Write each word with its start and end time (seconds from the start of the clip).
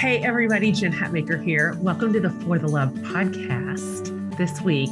Hey, 0.00 0.22
everybody, 0.24 0.72
Jen 0.72 0.94
Hatmaker 0.94 1.44
here. 1.44 1.76
Welcome 1.80 2.14
to 2.14 2.20
the 2.20 2.30
For 2.30 2.58
the 2.58 2.66
Love 2.66 2.88
podcast. 2.88 4.34
This 4.38 4.58
week, 4.62 4.88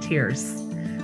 Tears. 0.00 0.62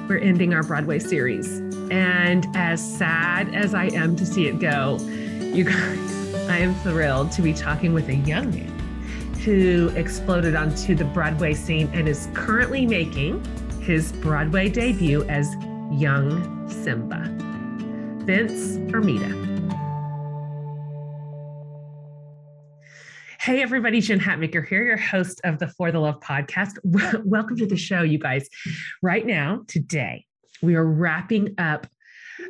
We're 0.08 0.18
ending 0.18 0.54
our 0.54 0.62
Broadway 0.62 1.00
series. 1.00 1.58
And 1.90 2.46
as 2.54 2.80
sad 2.80 3.52
as 3.56 3.74
I 3.74 3.86
am 3.86 4.14
to 4.14 4.24
see 4.24 4.46
it 4.46 4.60
go, 4.60 4.98
you 5.40 5.64
guys, 5.64 6.34
I 6.48 6.58
am 6.58 6.72
thrilled 6.76 7.32
to 7.32 7.43
be 7.43 7.52
talking 7.52 7.93
with 7.93 8.08
a 8.08 8.14
young 8.14 8.48
man 8.50 8.79
who 9.44 9.88
exploded 9.96 10.54
onto 10.54 10.95
the 10.95 11.06
Broadway 11.06 11.52
scene 11.52 11.90
and 11.93 12.09
is 12.09 12.29
currently 12.34 12.86
making 12.86 13.45
his 13.80 14.12
Broadway 14.12 14.68
debut 14.68 15.25
as 15.25 15.56
young 15.90 16.70
Simba. 16.70 17.25
Vince 18.25 18.77
Ermida. 18.93 19.47
Hey, 23.48 23.62
everybody, 23.62 24.02
Jen 24.02 24.20
Hatmaker 24.20 24.68
here, 24.68 24.84
your 24.84 24.98
host 24.98 25.40
of 25.43 25.58
the 25.58 25.68
For 25.68 25.90
the 25.90 25.98
Love 25.98 26.20
podcast. 26.20 26.72
Welcome 27.25 27.56
to 27.56 27.64
the 27.64 27.79
show, 27.79 28.02
you 28.02 28.18
guys. 28.18 28.46
Right 29.02 29.25
now, 29.25 29.62
today, 29.68 30.26
we 30.61 30.75
are 30.75 30.84
wrapping 30.84 31.54
up 31.56 31.86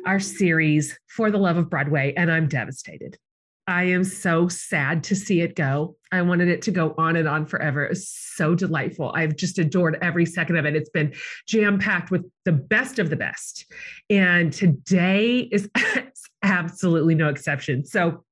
our 0.05 0.19
series 0.19 0.99
For 1.07 1.31
the 1.31 1.37
Love 1.37 1.55
of 1.55 1.69
Broadway, 1.69 2.13
and 2.17 2.29
I'm 2.29 2.49
devastated. 2.49 3.17
I 3.65 3.83
am 3.83 4.03
so 4.03 4.49
sad 4.49 5.05
to 5.05 5.15
see 5.15 5.39
it 5.39 5.55
go. 5.55 5.95
I 6.11 6.21
wanted 6.21 6.49
it 6.49 6.63
to 6.63 6.71
go 6.71 6.95
on 6.97 7.15
and 7.15 7.29
on 7.29 7.45
forever. 7.45 7.85
It 7.85 7.91
was 7.91 8.09
so 8.09 8.53
delightful. 8.53 9.13
I've 9.15 9.37
just 9.37 9.57
adored 9.57 9.97
every 10.01 10.25
second 10.25 10.57
of 10.57 10.65
it. 10.65 10.75
It's 10.75 10.89
been 10.89 11.13
jam 11.47 11.79
packed 11.79 12.11
with 12.11 12.29
the 12.43 12.51
best 12.51 12.99
of 12.99 13.09
the 13.09 13.15
best. 13.15 13.71
And 14.09 14.51
today 14.51 15.47
is 15.49 15.69
absolutely 16.43 17.15
no 17.15 17.29
exception. 17.29 17.85
So, 17.85 18.25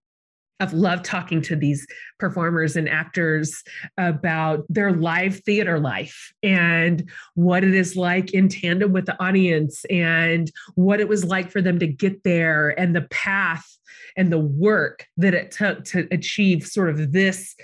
I've 0.60 0.74
loved 0.74 1.06
talking 1.06 1.42
to 1.44 1.56
these 1.56 1.86
performers 2.20 2.76
and 2.76 2.90
actors 2.90 3.64
about 3.98 4.66
their 4.70 4.92
live 4.92 5.40
theater 5.44 5.80
life 5.80 6.34
and 6.42 7.08
what 7.36 7.64
it 7.64 7.76
is 7.76 7.96
like 7.96 8.34
in 8.34 8.50
tandem 8.50 8.92
with 8.92 9.06
the 9.06 9.22
audience 9.22 9.86
and 9.86 10.52
what 10.76 11.00
it 11.00 11.08
was 11.08 11.24
like 11.24 11.52
for 11.52 11.62
them 11.62 11.80
to 11.80 11.88
get 11.88 12.24
there 12.24 12.70
and 12.80 12.96
the 12.96 13.08
path 13.12 13.78
and 14.16 14.32
the 14.32 14.40
work 14.40 15.06
that 15.18 15.34
it 15.34 15.52
took 15.52 15.84
to 15.86 16.08
achieve 16.12 16.66
sort 16.66 16.90
of 16.90 17.12
this 17.12 17.56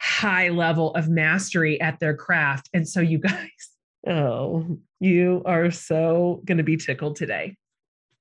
high 0.00 0.48
level 0.48 0.94
of 0.94 1.08
mastery 1.08 1.80
at 1.80 2.00
their 2.00 2.14
craft. 2.14 2.68
And 2.74 2.86
so, 2.86 3.00
you 3.00 3.18
guys, 3.18 3.48
oh, 4.06 4.78
you 5.00 5.42
are 5.46 5.70
so 5.70 6.42
going 6.44 6.58
to 6.58 6.64
be 6.64 6.76
tickled 6.76 7.16
today. 7.16 7.56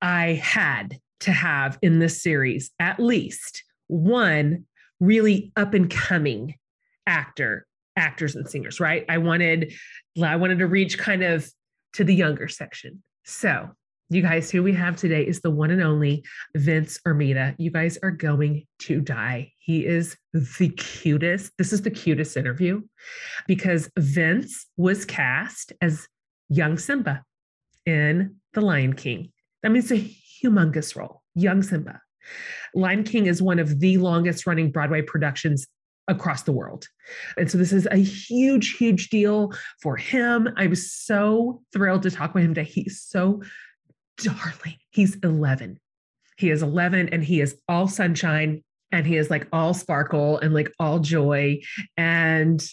I 0.02 0.34
had 0.34 1.00
to 1.22 1.32
have 1.32 1.78
in 1.82 2.00
this 2.00 2.24
series 2.24 2.72
at 2.80 3.00
least 3.00 3.64
one 3.92 4.66
really 5.00 5.52
up 5.58 5.74
and 5.74 5.90
coming 5.90 6.56
actor 7.06 7.68
actors 7.98 8.36
and 8.36 8.50
singers 8.50 8.80
right? 8.80 9.06
I 9.10 9.18
wanted 9.18 9.74
i 10.24 10.36
wanted 10.36 10.60
to 10.60 10.68
reach 10.68 10.98
kind 10.98 11.24
of 11.24 11.50
to 11.94 12.04
the 12.04 12.16
younger 12.16 12.48
section. 12.48 13.04
So 13.26 13.70
you 14.10 14.22
guys 14.22 14.50
who 14.50 14.64
we 14.64 14.74
have 14.74 14.96
today 14.96 15.24
is 15.24 15.42
the 15.42 15.52
one 15.52 15.72
and 15.72 15.84
only 15.84 16.24
vince 16.56 17.00
ermida. 17.06 17.56
You 17.58 17.72
guys 17.72 17.98
are 18.02 18.12
going 18.12 18.66
to 18.80 19.02
die. 19.02 19.52
He 19.60 19.86
is 19.86 20.16
the 20.34 20.70
cutest 20.70 21.52
this 21.58 21.74
is 21.74 21.82
the 21.82 21.92
cutest 21.92 22.38
interview 22.38 22.82
because 23.48 23.90
vince 24.00 24.68
was 24.78 25.04
cast 25.04 25.74
as 25.82 26.08
young 26.48 26.78
simba 26.78 27.24
in 27.86 28.38
the 28.54 28.62
lion 28.62 28.94
king. 28.94 29.32
That 29.64 29.72
means 29.72 29.92
a 29.92 29.96
humongous 30.44 30.96
role 30.96 31.22
young 31.36 31.62
simba 31.64 32.02
Lion 32.74 33.04
King 33.04 33.26
is 33.26 33.42
one 33.42 33.60
of 33.60 33.80
the 33.80 33.98
longest 33.98 34.46
running 34.46 34.72
Broadway 34.72 35.02
productions 35.02 35.68
across 36.08 36.44
the 36.44 36.52
world. 36.52 36.88
And 37.38 37.50
so 37.50 37.58
this 37.58 37.72
is 37.72 37.88
a 37.92 37.98
huge, 37.98 38.76
huge 38.78 39.10
deal 39.10 39.54
for 39.82 39.98
him. 39.98 40.50
I 40.58 40.68
was 40.68 40.92
so 40.92 41.62
thrilled 41.74 42.04
to 42.04 42.12
talk 42.12 42.34
with 42.34 42.44
him 42.44 42.54
today. 42.54 42.70
He's 42.70 43.02
so 43.02 43.42
darling. 44.18 44.78
He's 44.92 45.16
11. 45.18 45.80
He 46.38 46.50
is 46.50 46.62
11 46.64 47.10
and 47.10 47.24
he 47.24 47.42
is 47.42 47.56
all 47.68 47.88
sunshine 47.88 48.64
and 48.92 49.06
he 49.06 49.16
is 49.16 49.30
like 49.30 49.48
all 49.54 49.74
sparkle 49.74 50.38
and 50.40 50.54
like 50.54 50.72
all 50.80 51.00
joy. 51.00 51.62
And 51.98 52.64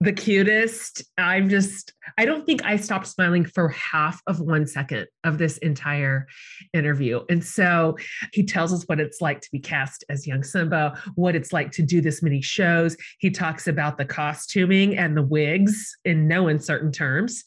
the 0.00 0.12
cutest. 0.12 1.02
I'm 1.16 1.48
just, 1.48 1.94
I 2.18 2.26
don't 2.26 2.44
think 2.44 2.64
I 2.64 2.76
stopped 2.76 3.06
smiling 3.06 3.44
for 3.44 3.70
half 3.70 4.20
of 4.26 4.40
one 4.40 4.66
second 4.66 5.06
of 5.24 5.38
this 5.38 5.56
entire 5.58 6.26
interview. 6.74 7.22
And 7.30 7.42
so 7.42 7.96
he 8.32 8.44
tells 8.44 8.72
us 8.72 8.84
what 8.86 9.00
it's 9.00 9.20
like 9.20 9.40
to 9.40 9.48
be 9.50 9.58
cast 9.58 10.04
as 10.10 10.26
young 10.26 10.42
Simba, 10.42 11.00
what 11.14 11.34
it's 11.34 11.52
like 11.52 11.70
to 11.72 11.82
do 11.82 12.00
this 12.00 12.22
many 12.22 12.42
shows. 12.42 12.96
He 13.18 13.30
talks 13.30 13.68
about 13.68 13.96
the 13.96 14.04
costuming 14.04 14.96
and 14.98 15.16
the 15.16 15.22
wigs 15.22 15.96
in 16.04 16.28
no 16.28 16.48
uncertain 16.48 16.92
terms 16.92 17.42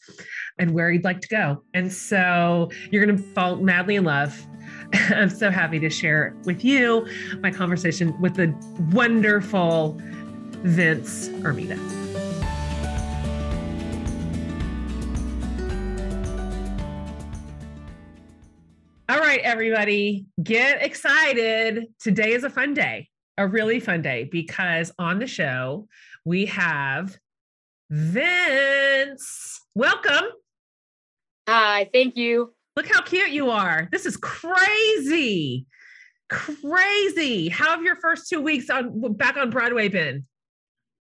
and 0.58 0.72
where 0.72 0.90
he'd 0.90 1.04
like 1.04 1.20
to 1.20 1.28
go. 1.28 1.62
And 1.72 1.92
so 1.92 2.70
you're 2.90 3.04
going 3.04 3.16
to 3.16 3.22
fall 3.32 3.56
madly 3.56 3.94
in 3.94 4.04
love. 4.04 4.44
I'm 4.92 5.30
so 5.30 5.50
happy 5.50 5.78
to 5.78 5.90
share 5.90 6.34
with 6.44 6.64
you 6.64 7.06
my 7.40 7.52
conversation 7.52 8.20
with 8.20 8.34
the 8.34 8.52
wonderful 8.92 10.00
Vince 10.62 11.28
Ermida. 11.28 12.09
All 19.10 19.18
right, 19.18 19.40
everybody, 19.40 20.26
get 20.40 20.82
excited. 20.82 21.88
Today 21.98 22.30
is 22.30 22.44
a 22.44 22.48
fun 22.48 22.74
day, 22.74 23.08
a 23.38 23.44
really 23.44 23.80
fun 23.80 24.02
day, 24.02 24.28
because 24.30 24.92
on 25.00 25.18
the 25.18 25.26
show 25.26 25.88
we 26.24 26.46
have 26.46 27.18
Vince. 27.90 29.62
Welcome. 29.74 30.26
Hi, 31.48 31.90
thank 31.92 32.16
you. 32.16 32.54
Look 32.76 32.86
how 32.86 33.02
cute 33.02 33.30
you 33.30 33.50
are. 33.50 33.88
This 33.90 34.06
is 34.06 34.16
crazy. 34.16 35.66
Crazy. 36.28 37.48
How 37.48 37.70
have 37.70 37.82
your 37.82 37.96
first 37.96 38.28
two 38.28 38.40
weeks 38.40 38.70
on 38.70 39.14
back 39.14 39.36
on 39.36 39.50
Broadway 39.50 39.88
been? 39.88 40.24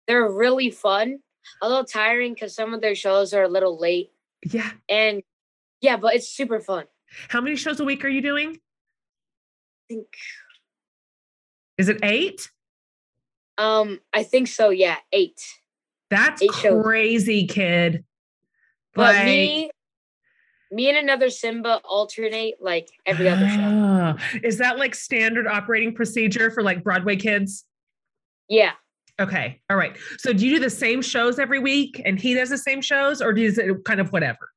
They're 0.06 0.30
really 0.30 0.70
fun. 0.70 1.20
A 1.62 1.68
little 1.70 1.86
tiring 1.86 2.34
because 2.34 2.54
some 2.54 2.74
of 2.74 2.82
their 2.82 2.94
shows 2.94 3.32
are 3.32 3.44
a 3.44 3.48
little 3.48 3.80
late. 3.80 4.10
Yeah. 4.44 4.72
And 4.90 5.22
yeah, 5.80 5.96
but 5.96 6.14
it's 6.14 6.28
super 6.28 6.60
fun. 6.60 6.84
How 7.28 7.40
many 7.40 7.56
shows 7.56 7.80
a 7.80 7.84
week 7.84 8.04
are 8.04 8.08
you 8.08 8.20
doing? 8.22 8.50
I 8.56 9.94
think 9.94 10.06
Is 11.78 11.88
it 11.88 11.98
eight? 12.02 12.50
um 13.58 14.00
I 14.12 14.22
think 14.24 14.48
so, 14.48 14.70
yeah, 14.70 14.96
eight. 15.12 15.40
That's 16.10 16.42
Eight 16.42 16.52
shows. 16.54 16.82
crazy, 16.84 17.46
kid. 17.46 18.04
But 18.94 19.14
Like- 19.14 19.26
me 19.26 19.70
me 20.72 20.88
and 20.88 20.98
another 20.98 21.30
Simba 21.30 21.80
alternate 21.84 22.54
like 22.60 22.88
every 23.06 23.28
other 23.28 23.48
show. 23.48 23.60
Ah, 23.60 24.16
Is 24.42 24.58
that 24.58 24.76
like 24.78 24.94
standard 24.96 25.46
operating 25.46 25.94
procedure 25.94 26.50
for 26.50 26.62
like 26.64 26.82
Broadway 26.82 27.14
kids? 27.16 27.64
Yeah. 28.48 28.72
Okay. 29.20 29.60
All 29.70 29.76
right. 29.76 29.96
So 30.18 30.32
do 30.32 30.44
you 30.44 30.56
do 30.56 30.60
the 30.64 30.70
same 30.70 31.00
shows 31.00 31.38
every 31.38 31.60
week 31.60 32.02
and 32.04 32.18
he 32.18 32.34
does 32.34 32.48
the 32.50 32.58
same 32.58 32.80
shows 32.82 33.22
or 33.22 33.32
does 33.32 33.56
it 33.58 33.84
kind 33.84 34.00
of 34.00 34.10
whatever? 34.12 34.50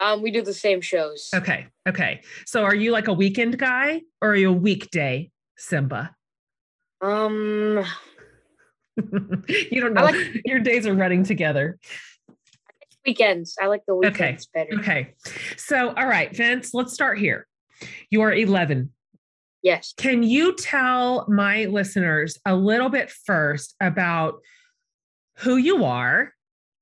Um 0.00 0.22
we 0.22 0.30
do 0.30 0.42
the 0.42 0.54
same 0.54 0.80
shows. 0.80 1.30
Okay. 1.34 1.66
Okay. 1.88 2.20
So 2.46 2.62
are 2.64 2.74
you 2.74 2.90
like 2.92 3.08
a 3.08 3.12
weekend 3.12 3.58
guy 3.58 4.02
or 4.20 4.30
are 4.30 4.36
you 4.36 4.50
a 4.50 4.52
weekday 4.52 5.30
Simba? 5.56 6.14
Um 7.00 7.84
you 9.48 9.80
don't 9.80 9.94
know. 9.94 10.04
Like- 10.04 10.40
Your 10.44 10.60
days 10.60 10.86
are 10.86 10.94
running 10.94 11.22
together. 11.24 11.78
weekends. 13.06 13.56
I 13.60 13.66
like 13.66 13.82
the 13.86 13.92
Okay. 13.94 14.08
weekends 14.08 14.46
better. 14.46 14.74
Okay. 14.80 15.14
So, 15.56 15.90
all 15.94 16.06
right, 16.06 16.34
Vince, 16.34 16.74
let's 16.74 16.92
start 16.92 17.18
here. 17.18 17.46
You 18.10 18.22
are 18.22 18.32
11. 18.32 18.90
Yes. 19.62 19.94
Can 19.96 20.22
you 20.22 20.54
tell 20.56 21.26
my 21.28 21.66
listeners 21.66 22.38
a 22.46 22.54
little 22.56 22.88
bit 22.88 23.10
first 23.10 23.74
about 23.80 24.40
who 25.38 25.56
you 25.56 25.84
are 25.84 26.32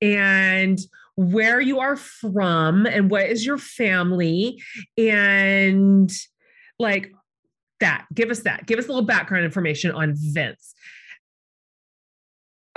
and 0.01 0.79
where 1.15 1.61
you 1.61 1.79
are 1.79 1.95
from 1.95 2.85
and 2.85 3.09
what 3.09 3.25
is 3.25 3.45
your 3.45 3.57
family 3.57 4.61
and 4.97 6.11
like 6.79 7.11
that? 7.79 8.05
Give 8.13 8.29
us 8.29 8.41
that. 8.41 8.65
Give 8.65 8.79
us 8.79 8.85
a 8.85 8.89
little 8.89 9.05
background 9.05 9.45
information 9.45 9.91
on 9.91 10.13
Vince. 10.15 10.73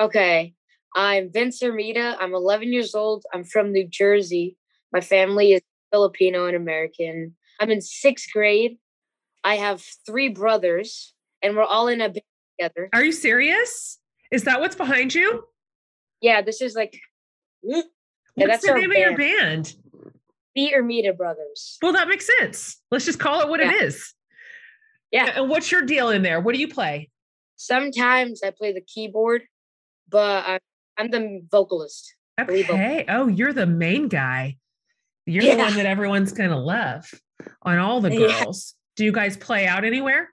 Okay. 0.01 0.55
I'm 0.95 1.31
Vince 1.33 1.63
Ermida. 1.63 2.17
I'm 2.19 2.35
11 2.35 2.73
years 2.73 2.95
old. 2.95 3.25
I'm 3.33 3.45
from 3.45 3.73
New 3.73 3.87
Jersey. 3.89 4.57
My 4.93 5.01
family 5.01 5.53
is 5.53 5.61
Filipino 5.93 6.47
and 6.47 6.57
American. 6.57 7.35
I'm 7.61 7.71
in 7.71 7.81
sixth 7.81 8.29
grade. 8.33 8.79
I 9.45 9.57
have 9.57 9.85
three 10.07 10.29
brothers, 10.29 11.15
and 11.43 11.57
we're 11.57 11.65
all 11.65 11.89
in 11.89 12.01
a 12.01 12.09
band 12.09 12.23
together. 12.59 12.89
Are 12.93 13.05
you 13.05 13.13
serious? 13.13 13.99
Is 14.31 14.45
that 14.45 14.61
what's 14.61 14.77
behind 14.77 15.15
you? 15.15 15.45
Yeah, 16.21 16.43
this 16.43 16.61
is 16.61 16.75
like 16.75 16.99
Yeah, 18.39 18.47
What's 18.47 18.63
that's 18.63 18.67
the 18.75 18.79
name 18.81 18.91
of 18.91 18.97
your 18.97 19.17
band? 19.17 19.75
the 20.55 20.73
Ermida 20.77 21.17
brothers. 21.17 21.79
Well, 21.83 21.93
that 21.93 22.09
makes 22.09 22.27
sense. 22.39 22.81
Let's 22.91 23.05
just 23.05 23.19
call 23.21 23.41
it 23.43 23.49
what 23.49 23.61
it 23.61 23.67
Yeah. 23.67 23.85
is. 23.87 24.15
Yeah. 25.13 25.33
And 25.37 25.49
what's 25.49 25.71
your 25.71 25.83
deal 25.83 26.11
in 26.11 26.23
there? 26.23 26.41
What 26.41 26.55
do 26.55 26.61
you 26.61 26.69
play? 26.69 27.11
Sometimes 27.57 28.43
I 28.43 28.51
play 28.51 28.73
the 28.73 28.81
keyboard, 28.81 29.43
but 30.09 30.61
I'm 30.97 31.11
the 31.11 31.41
vocalist. 31.51 32.15
Okay. 32.41 33.05
Oh, 33.09 33.27
you're 33.29 33.53
the 33.53 33.67
main 33.67 34.09
guy. 34.09 34.57
You're 35.27 35.45
the 35.45 35.57
one 35.59 35.75
that 35.75 35.87
everyone's 35.87 36.33
going 36.33 36.51
to 36.51 36.57
love 36.59 37.09
on 37.63 37.79
all 37.79 38.01
the 38.01 38.11
Yeah. 38.15 38.43
girls. 38.43 38.75
Do 38.97 39.05
you 39.05 39.13
guys 39.13 39.37
play 39.37 39.67
out 39.67 39.85
anywhere? 39.85 40.31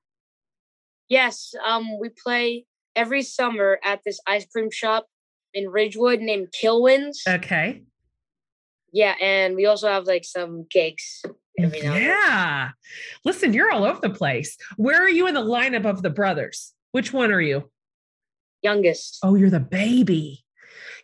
Yes, 1.08 1.54
um, 1.64 2.00
we 2.00 2.10
play 2.10 2.66
every 2.96 3.22
summer 3.22 3.80
at 3.84 4.02
this 4.06 4.20
ice 4.28 4.46
cream 4.48 4.72
shop 4.72 5.06
in 5.54 5.70
Ridgewood 5.70 6.20
named 6.20 6.48
Kilwins. 6.60 7.18
Okay. 7.28 7.84
Yeah, 8.96 9.16
and 9.20 9.58
we 9.58 9.66
also 9.66 9.90
have 9.90 10.06
like 10.06 10.24
some 10.24 10.66
gigs 10.72 11.22
every 11.60 11.82
now. 11.82 11.96
Yeah. 11.96 12.70
Listen, 13.26 13.54
you're 13.54 13.70
all 13.70 13.84
over 13.84 14.00
the 14.00 14.10
place. 14.10 14.56
Where 14.78 15.04
are 15.04 15.10
you 15.10 15.28
in 15.28 15.34
the 15.34 15.42
lineup 15.42 15.86
of 15.86 16.02
the 16.02 16.10
brothers? 16.10 16.72
Which 16.94 17.12
one 17.12 17.30
are 17.34 17.42
you? 17.42 17.70
Youngest. 18.62 19.20
Oh, 19.22 19.36
you're 19.36 19.50
the 19.50 19.60
baby. 19.60 20.46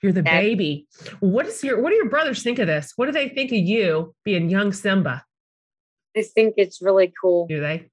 You're 0.02 0.14
the 0.14 0.22
That- 0.22 0.40
baby. 0.40 0.88
What 1.20 1.48
is 1.48 1.62
your 1.66 1.82
what 1.82 1.90
do 1.90 1.98
your 1.98 2.08
brothers 2.10 2.42
think 2.42 2.60
of 2.60 2.68
this? 2.68 2.94
What 2.96 3.08
do 3.08 3.12
they 3.12 3.28
think 3.28 3.52
of 3.52 3.58
you 3.58 4.16
being 4.24 4.50
young 4.50 4.72
Simba? 4.72 5.26
I 6.16 6.22
think 6.22 6.54
it's 6.56 6.82
really 6.82 7.12
cool. 7.22 7.46
Do 7.48 7.60
they? 7.60 7.90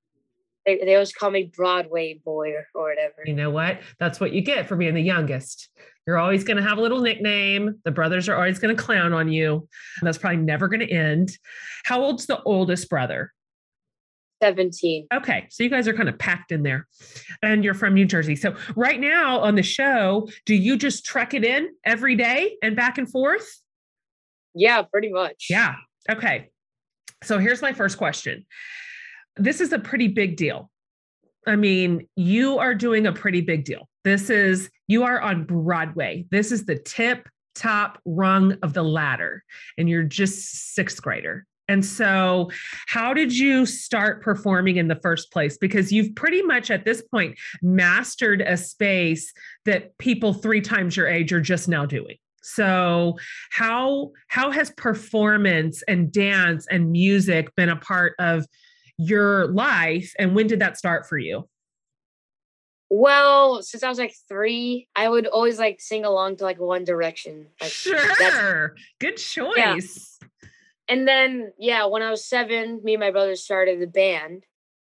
They, 0.64 0.76
they 0.84 0.94
always 0.94 1.12
call 1.12 1.30
me 1.30 1.50
Broadway 1.56 2.20
boy 2.24 2.52
or, 2.52 2.66
or 2.72 2.90
whatever. 2.90 3.22
You 3.26 3.34
know 3.34 3.50
what? 3.50 3.80
That's 3.98 4.20
what 4.20 4.32
you 4.32 4.42
get 4.42 4.68
for 4.68 4.76
being 4.76 4.94
the 4.94 5.02
youngest. 5.02 5.70
You're 6.08 6.16
always 6.16 6.42
going 6.42 6.56
to 6.56 6.62
have 6.62 6.78
a 6.78 6.80
little 6.80 7.02
nickname. 7.02 7.82
The 7.84 7.90
brothers 7.90 8.30
are 8.30 8.34
always 8.34 8.58
going 8.58 8.74
to 8.74 8.82
clown 8.82 9.12
on 9.12 9.28
you. 9.28 9.68
That's 10.00 10.16
probably 10.16 10.38
never 10.38 10.66
going 10.66 10.80
to 10.80 10.90
end. 10.90 11.36
How 11.84 12.00
old's 12.00 12.24
the 12.24 12.42
oldest 12.44 12.88
brother? 12.88 13.30
17. 14.42 15.08
Okay, 15.12 15.46
so 15.50 15.62
you 15.62 15.68
guys 15.68 15.86
are 15.86 15.92
kind 15.92 16.08
of 16.08 16.18
packed 16.18 16.50
in 16.50 16.62
there, 16.62 16.86
and 17.42 17.62
you're 17.62 17.74
from 17.74 17.92
New 17.92 18.06
Jersey. 18.06 18.36
So 18.36 18.56
right 18.74 18.98
now 18.98 19.40
on 19.40 19.54
the 19.54 19.62
show, 19.62 20.26
do 20.46 20.54
you 20.54 20.78
just 20.78 21.04
trek 21.04 21.34
it 21.34 21.44
in 21.44 21.68
every 21.84 22.16
day 22.16 22.56
and 22.62 22.74
back 22.74 22.96
and 22.96 23.10
forth? 23.10 23.46
Yeah, 24.54 24.80
pretty 24.80 25.12
much. 25.12 25.48
Yeah. 25.50 25.74
Okay. 26.10 26.48
So 27.22 27.38
here's 27.38 27.60
my 27.60 27.74
first 27.74 27.98
question. 27.98 28.46
This 29.36 29.60
is 29.60 29.74
a 29.74 29.78
pretty 29.78 30.08
big 30.08 30.38
deal. 30.38 30.70
I 31.46 31.56
mean, 31.56 32.08
you 32.16 32.58
are 32.58 32.74
doing 32.74 33.06
a 33.06 33.12
pretty 33.12 33.42
big 33.42 33.66
deal. 33.66 33.87
This 34.04 34.30
is, 34.30 34.70
you 34.86 35.04
are 35.04 35.20
on 35.20 35.44
Broadway. 35.44 36.26
This 36.30 36.52
is 36.52 36.64
the 36.64 36.78
tip 36.78 37.28
top 37.54 38.00
rung 38.04 38.56
of 38.62 38.72
the 38.72 38.82
ladder, 38.82 39.42
and 39.76 39.88
you're 39.88 40.04
just 40.04 40.74
sixth 40.74 41.02
grader. 41.02 41.44
And 41.70 41.84
so, 41.84 42.50
how 42.86 43.12
did 43.12 43.36
you 43.36 43.66
start 43.66 44.22
performing 44.22 44.76
in 44.76 44.88
the 44.88 44.96
first 45.02 45.30
place? 45.30 45.58
Because 45.58 45.92
you've 45.92 46.14
pretty 46.14 46.40
much 46.40 46.70
at 46.70 46.86
this 46.86 47.02
point 47.02 47.38
mastered 47.60 48.40
a 48.40 48.56
space 48.56 49.32
that 49.66 49.96
people 49.98 50.32
three 50.32 50.62
times 50.62 50.96
your 50.96 51.06
age 51.06 51.32
are 51.32 51.42
just 51.42 51.68
now 51.68 51.84
doing. 51.84 52.16
So, 52.42 53.18
how 53.50 54.12
how 54.28 54.50
has 54.50 54.70
performance 54.70 55.82
and 55.86 56.10
dance 56.10 56.66
and 56.70 56.90
music 56.90 57.54
been 57.54 57.68
a 57.68 57.76
part 57.76 58.14
of 58.18 58.46
your 58.96 59.48
life 59.48 60.12
and 60.18 60.34
when 60.34 60.46
did 60.46 60.60
that 60.60 60.78
start 60.78 61.06
for 61.06 61.18
you? 61.18 61.46
Well, 62.90 63.62
since 63.62 63.82
I 63.82 63.88
was 63.88 63.98
like 63.98 64.14
three, 64.28 64.88
I 64.96 65.08
would 65.08 65.26
always 65.26 65.58
like 65.58 65.80
sing 65.80 66.04
along 66.04 66.36
to 66.36 66.44
like 66.44 66.58
One 66.58 66.84
Direction. 66.84 67.48
Like, 67.60 67.72
that's- 67.84 68.34
Sure. 68.34 68.74
Good 68.98 69.16
choice. 69.18 70.18
And 70.88 71.06
then, 71.06 71.52
yeah, 71.58 71.84
when 71.84 72.00
I 72.02 72.10
was 72.10 72.24
seven, 72.24 72.80
me 72.82 72.94
and 72.94 73.00
my 73.00 73.10
brother 73.10 73.36
started 73.36 73.78
the 73.80 73.86
band. 73.86 74.44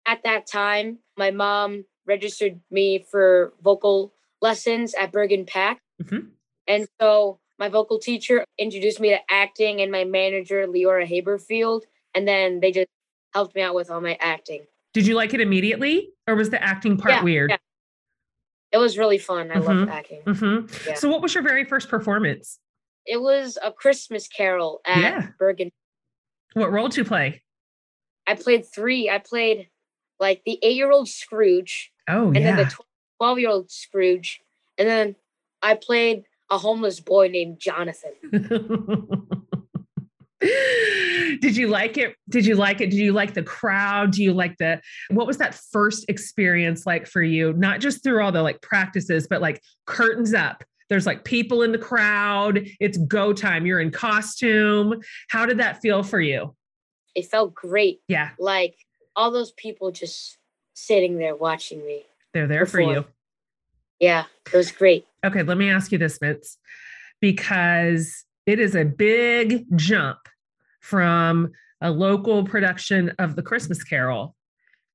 At 0.06 0.22
that 0.24 0.46
time, 0.46 1.00
my 1.18 1.30
mom 1.30 1.84
registered 2.06 2.58
me 2.70 3.04
for 3.10 3.52
vocal 3.62 4.14
lessons 4.40 4.94
at 4.94 5.12
Bergen 5.12 5.44
PAC. 5.44 5.78
Mhm. 6.02 6.30
And 6.66 6.88
so 6.98 7.38
my 7.58 7.68
vocal 7.68 7.98
teacher 7.98 8.46
introduced 8.56 8.98
me 8.98 9.10
to 9.10 9.18
acting 9.30 9.82
and 9.82 9.92
my 9.92 10.04
manager, 10.04 10.66
Leora 10.66 11.06
Haberfield. 11.06 11.82
And 12.14 12.26
then 12.26 12.60
they 12.60 12.72
just 12.72 12.88
helped 13.34 13.54
me 13.54 13.60
out 13.60 13.74
with 13.74 13.90
all 13.90 14.00
my 14.00 14.16
acting. 14.20 14.66
Did 14.94 15.06
you 15.06 15.14
like 15.14 15.34
it 15.34 15.40
immediately 15.42 16.10
or 16.26 16.34
was 16.34 16.48
the 16.48 16.60
acting 16.62 16.96
part 16.96 17.12
Yeah, 17.16 17.22
weird? 17.22 17.50
yeah. 17.50 17.58
It 18.72 18.78
was 18.78 18.96
really 18.98 19.18
fun. 19.18 19.50
I 19.50 19.56
Mhm. 19.56 19.64
loved 19.64 19.90
acting. 19.90 20.22
Mhm. 20.22 20.86
Yeah. 20.86 20.94
So, 20.94 21.08
what 21.08 21.22
was 21.22 21.34
your 21.34 21.42
very 21.42 21.64
first 21.64 21.88
performance? 21.88 22.58
It 23.06 23.20
was 23.20 23.58
a 23.62 23.72
Christmas 23.72 24.28
carol 24.28 24.80
at 24.86 24.98
Yeah. 25.00 25.28
Bergen. 25.38 25.70
What 26.54 26.70
role 26.70 26.88
did 26.88 26.98
you 26.98 27.04
play? 27.04 27.42
I 28.26 28.34
played 28.34 28.64
three. 28.66 29.08
I 29.10 29.18
played 29.18 29.68
like 30.20 30.42
the 30.44 30.58
eight 30.62 30.76
year 30.76 30.90
old 30.92 31.08
Scrooge, 31.08 31.92
Oh, 32.08 32.26
and 32.28 32.36
yeah. 32.36 32.56
then 32.56 32.66
the 32.68 32.74
12 33.18 33.38
year 33.38 33.48
old 33.50 33.70
Scrooge. 33.70 34.40
And 34.78 34.86
then 34.88 35.16
I 35.62 35.74
played 35.74 36.24
a 36.50 36.58
homeless 36.58 37.00
boy 37.00 37.28
named 37.28 37.58
Jonathan. 37.58 38.12
did 40.40 41.56
you 41.56 41.68
like 41.68 41.98
it? 41.98 42.14
Did 42.28 42.46
you 42.46 42.54
like 42.54 42.80
it? 42.80 42.90
Did 42.90 42.98
you 42.98 43.12
like 43.12 43.34
the 43.34 43.42
crowd? 43.42 44.12
Do 44.12 44.22
you 44.22 44.32
like 44.32 44.56
the 44.58 44.80
what 45.10 45.26
was 45.26 45.38
that 45.38 45.54
first 45.54 46.06
experience 46.08 46.86
like 46.86 47.06
for 47.06 47.22
you? 47.22 47.52
Not 47.54 47.80
just 47.80 48.02
through 48.02 48.22
all 48.22 48.32
the 48.32 48.42
like 48.42 48.60
practices, 48.62 49.26
but 49.28 49.40
like 49.40 49.60
curtains 49.86 50.34
up. 50.34 50.64
There's 50.88 51.06
like 51.06 51.24
people 51.24 51.62
in 51.62 51.72
the 51.72 51.78
crowd. 51.78 52.66
It's 52.80 52.98
go 52.98 53.32
time. 53.32 53.64
You're 53.66 53.80
in 53.80 53.90
costume. 53.90 55.00
How 55.28 55.46
did 55.46 55.58
that 55.58 55.80
feel 55.80 56.02
for 56.02 56.20
you? 56.20 56.54
It 57.14 57.26
felt 57.26 57.54
great. 57.54 58.00
Yeah, 58.08 58.30
Like 58.38 58.76
all 59.16 59.30
those 59.30 59.52
people 59.52 59.90
just 59.92 60.38
sitting 60.74 61.18
there 61.18 61.34
watching 61.36 61.84
me. 61.84 62.02
they're 62.32 62.46
there 62.46 62.66
for 62.66 62.80
you. 62.80 63.04
Yeah, 63.98 64.24
it 64.52 64.56
was 64.56 64.72
great. 64.72 65.04
Okay, 65.24 65.42
let 65.42 65.58
me 65.58 65.68
ask 65.68 65.92
you 65.92 65.98
this, 65.98 66.18
Vince, 66.18 66.56
because 67.20 68.24
it 68.46 68.58
is 68.58 68.74
a 68.74 68.84
big 68.84 69.66
jump 69.76 70.18
from 70.90 71.52
a 71.80 71.90
local 71.90 72.44
production 72.44 73.12
of 73.20 73.36
the 73.36 73.42
Christmas 73.42 73.82
Carol 73.82 74.34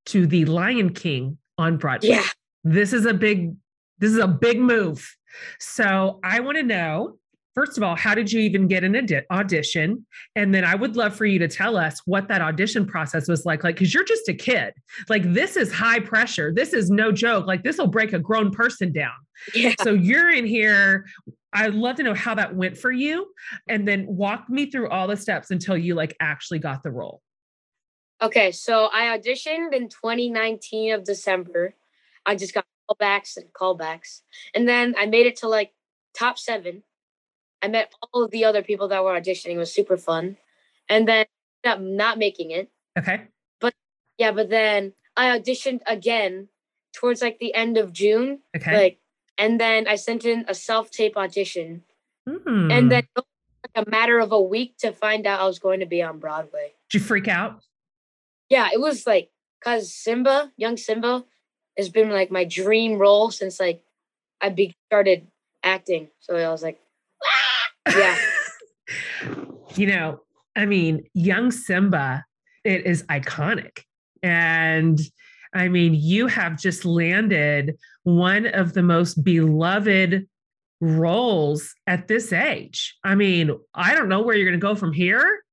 to 0.08 0.28
the 0.28 0.44
Lion 0.46 0.94
King 0.94 1.38
on 1.58 1.78
Broadway. 1.78 2.10
Yeah. 2.10 2.26
This 2.66 2.92
is 2.92 3.06
a 3.06 3.14
big, 3.14 3.56
this 4.00 4.12
is 4.12 4.18
a 4.18 4.28
big 4.28 4.60
move. 4.60 5.10
So 5.60 6.20
I 6.24 6.42
want 6.42 6.58
to 6.58 6.64
know, 6.64 7.18
first 7.56 7.78
of 7.78 7.84
all, 7.84 7.96
how 7.96 8.14
did 8.14 8.30
you 8.32 8.42
even 8.42 8.68
get 8.68 8.84
an 8.84 8.96
audi- 8.96 9.22
audition? 9.32 10.06
And 10.36 10.54
then 10.54 10.66
I 10.66 10.76
would 10.76 10.98
love 10.98 11.16
for 11.16 11.26
you 11.26 11.40
to 11.40 11.48
tell 11.48 11.78
us 11.78 12.02
what 12.06 12.28
that 12.28 12.42
audition 12.42 12.86
process 12.86 13.30
was 13.30 13.46
like. 13.46 13.64
Like, 13.64 13.76
because 13.76 13.94
you're 13.94 14.04
just 14.04 14.28
a 14.28 14.34
kid. 14.34 14.74
Like, 15.10 15.24
this 15.34 15.56
is 15.56 15.72
high 15.72 16.02
pressure. 16.02 16.54
This 16.54 16.74
is 16.74 16.90
no 16.90 17.12
joke. 17.12 17.48
Like, 17.48 17.64
this 17.64 17.78
will 17.78 17.88
break 17.88 18.12
a 18.12 18.20
grown 18.20 18.52
person 18.52 18.92
down. 18.92 19.16
Yeah. 19.54 19.74
So 19.82 19.94
you're 19.94 20.30
in 20.30 20.46
here. 20.46 21.06
I'd 21.56 21.74
love 21.74 21.96
to 21.96 22.04
know 22.04 22.14
how 22.14 22.36
that 22.36 22.56
went 22.56 22.78
for 22.78 22.92
you. 22.92 23.28
And 23.68 23.88
then 23.88 24.06
walk 24.08 24.50
me 24.50 24.70
through 24.70 24.90
all 24.90 25.08
the 25.08 25.18
steps 25.18 25.52
until 25.52 25.78
you 25.78 25.96
like 25.96 26.16
actually 26.20 26.60
got 26.60 26.84
the 26.84 26.92
role. 26.92 27.22
Okay, 28.22 28.52
so 28.52 28.90
I 28.94 29.18
auditioned 29.18 29.74
in 29.74 29.90
2019 29.90 30.94
of 30.94 31.04
December. 31.04 31.76
I 32.26 32.36
just 32.36 32.54
got 32.54 32.66
callbacks 32.90 33.38
and 33.38 33.52
callbacks. 33.54 34.22
And 34.54 34.68
then 34.68 34.96
I 34.98 35.06
made 35.06 35.26
it 35.26 35.38
to 35.38 35.48
like 35.48 35.74
top 36.14 36.38
seven. 36.38 36.84
I 37.62 37.68
met 37.68 37.94
all 38.02 38.24
of 38.24 38.32
the 38.32 38.46
other 38.46 38.62
people 38.62 38.90
that 38.90 39.04
were 39.04 39.20
auditioning. 39.20 39.56
It 39.56 39.58
was 39.58 39.74
super 39.74 39.98
fun. 39.98 40.38
And 40.90 41.08
then 41.08 41.26
ended 41.64 41.80
up 41.80 41.82
not 41.82 42.18
making 42.18 42.52
it. 42.52 42.70
Okay. 42.98 43.24
But 43.60 43.74
yeah, 44.18 44.32
but 44.32 44.50
then 44.50 44.94
I 45.18 45.38
auditioned 45.38 45.82
again 45.88 46.50
towards 46.94 47.22
like 47.22 47.40
the 47.40 47.54
end 47.54 47.78
of 47.78 47.92
June. 47.92 48.40
Okay. 48.56 48.78
Like 48.78 49.00
and 49.38 49.60
then 49.60 49.88
I 49.88 49.96
sent 49.96 50.26
in 50.26 50.46
a 50.48 50.54
self-tape 50.54 51.18
audition. 51.18 51.84
Hmm. 52.28 52.72
And 52.72 52.92
then 52.92 53.04
like 53.16 53.88
a 53.88 53.90
matter 53.90 54.20
of 54.20 54.32
a 54.32 54.42
week 54.42 54.78
to 54.80 54.92
find 54.92 55.28
out 55.28 55.40
I 55.40 55.46
was 55.46 55.60
going 55.60 55.80
to 55.82 55.86
be 55.86 56.02
on 56.02 56.20
Broadway. 56.20 56.74
did 56.90 57.00
you 57.00 57.06
freak 57.06 57.28
out? 57.28 57.62
yeah, 58.50 58.70
it 58.72 58.80
was 58.80 59.08
like 59.08 59.30
cause 59.64 59.94
Simba, 59.94 60.52
young 60.58 60.78
Simba, 60.78 61.26
has 61.78 61.90
been 61.90 62.10
like 62.12 62.32
my 62.32 62.46
dream 62.46 62.98
role 62.98 63.32
since 63.32 63.60
like 63.60 63.84
I 64.42 64.50
be 64.50 64.76
started 64.88 65.28
acting. 65.64 66.10
So 66.20 66.36
I 66.36 66.50
was 66.52 66.64
like, 66.64 66.80
Yeah. 67.88 68.18
you 69.76 69.88
know, 69.88 70.22
I 70.56 70.66
mean, 70.66 71.04
young 71.14 71.52
Simba, 71.52 72.26
it 72.64 72.86
is 72.86 73.04
iconic. 73.04 73.80
And 74.24 75.00
I 75.54 75.68
mean, 75.68 75.94
you 75.94 76.28
have 76.28 76.60
just 76.60 76.86
landed 76.86 77.78
one 78.06 78.46
of 78.46 78.74
the 78.74 78.84
most 78.84 79.24
beloved 79.24 80.28
roles 80.80 81.74
at 81.88 82.08
this 82.08 82.32
age. 82.32 82.96
I 83.04 83.16
mean, 83.16 83.52
I 83.74 83.96
don't 83.96 84.10
know 84.10 84.22
where 84.22 84.36
you're 84.36 84.50
going 84.50 84.60
to 84.60 84.66
go 84.66 84.76
from 84.76 84.94
here, 84.94 85.44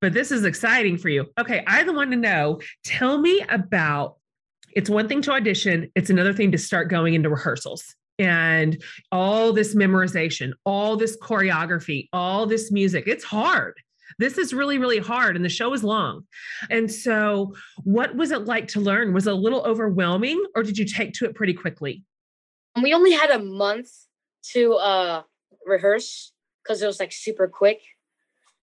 but 0.00 0.12
this 0.12 0.30
is 0.30 0.44
exciting 0.44 0.98
for 0.98 1.08
you. 1.08 1.26
Okay, 1.38 1.64
I 1.66 1.82
one 1.84 2.10
to 2.10 2.16
know. 2.16 2.60
Tell 2.84 3.18
me 3.18 3.42
about 3.48 4.16
it's 4.72 4.90
one 4.90 5.08
thing 5.08 5.22
to 5.22 5.32
audition, 5.32 5.90
it's 5.94 6.10
another 6.10 6.34
thing 6.34 6.52
to 6.52 6.58
start 6.58 6.90
going 6.90 7.14
into 7.14 7.30
rehearsals 7.30 7.96
and 8.18 8.82
all 9.10 9.52
this 9.52 9.74
memorization, 9.74 10.52
all 10.64 10.96
this 10.96 11.16
choreography, 11.16 12.08
all 12.12 12.46
this 12.46 12.70
music. 12.70 13.04
It's 13.06 13.24
hard. 13.24 13.74
This 14.18 14.38
is 14.38 14.54
really, 14.54 14.78
really 14.78 14.98
hard, 14.98 15.36
and 15.36 15.44
the 15.44 15.50
show 15.50 15.72
is 15.74 15.84
long. 15.84 16.24
And 16.70 16.90
so, 16.90 17.54
what 17.84 18.16
was 18.16 18.30
it 18.30 18.44
like 18.44 18.68
to 18.68 18.80
learn? 18.80 19.12
Was 19.12 19.26
it 19.26 19.32
a 19.32 19.36
little 19.36 19.62
overwhelming, 19.64 20.42
or 20.54 20.62
did 20.62 20.78
you 20.78 20.84
take 20.84 21.12
to 21.14 21.24
it 21.26 21.34
pretty 21.34 21.54
quickly? 21.54 22.02
we 22.82 22.94
only 22.94 23.12
had 23.12 23.30
a 23.30 23.38
month 23.38 23.88
to 24.52 24.74
uh 24.74 25.22
rehearse 25.66 26.32
because 26.62 26.82
it 26.82 26.86
was 26.86 27.00
like 27.00 27.12
super 27.12 27.48
quick. 27.48 27.80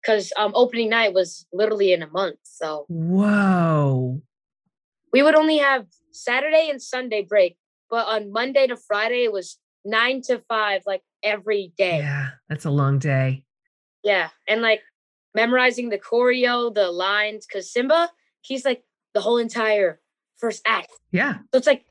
Because 0.01 0.33
um 0.37 0.51
opening 0.55 0.89
night 0.89 1.13
was 1.13 1.45
literally 1.53 1.93
in 1.93 2.01
a 2.01 2.07
month, 2.07 2.39
so 2.43 2.85
Whoa. 2.89 4.21
we 5.13 5.21
would 5.21 5.35
only 5.35 5.59
have 5.59 5.85
Saturday 6.11 6.69
and 6.69 6.81
Sunday 6.81 7.21
break, 7.21 7.57
but 7.89 8.07
on 8.07 8.31
Monday 8.31 8.67
to 8.67 8.75
Friday 8.75 9.23
it 9.23 9.31
was 9.31 9.59
nine 9.85 10.21
to 10.23 10.39
five, 10.47 10.81
like 10.85 11.03
every 11.23 11.73
day. 11.77 11.99
Yeah, 11.99 12.29
that's 12.49 12.65
a 12.65 12.71
long 12.71 12.97
day. 12.97 13.43
Yeah, 14.03 14.29
and 14.47 14.63
like 14.63 14.81
memorizing 15.35 15.89
the 15.89 15.97
choreo, 15.97 16.73
the 16.73 16.91
lines, 16.91 17.45
because 17.45 17.71
Simba, 17.71 18.09
he's 18.41 18.65
like 18.65 18.83
the 19.13 19.21
whole 19.21 19.37
entire 19.37 19.99
first 20.37 20.61
act. 20.65 20.91
Yeah. 21.11 21.35
So 21.51 21.57
it's 21.57 21.67
like 21.67 21.85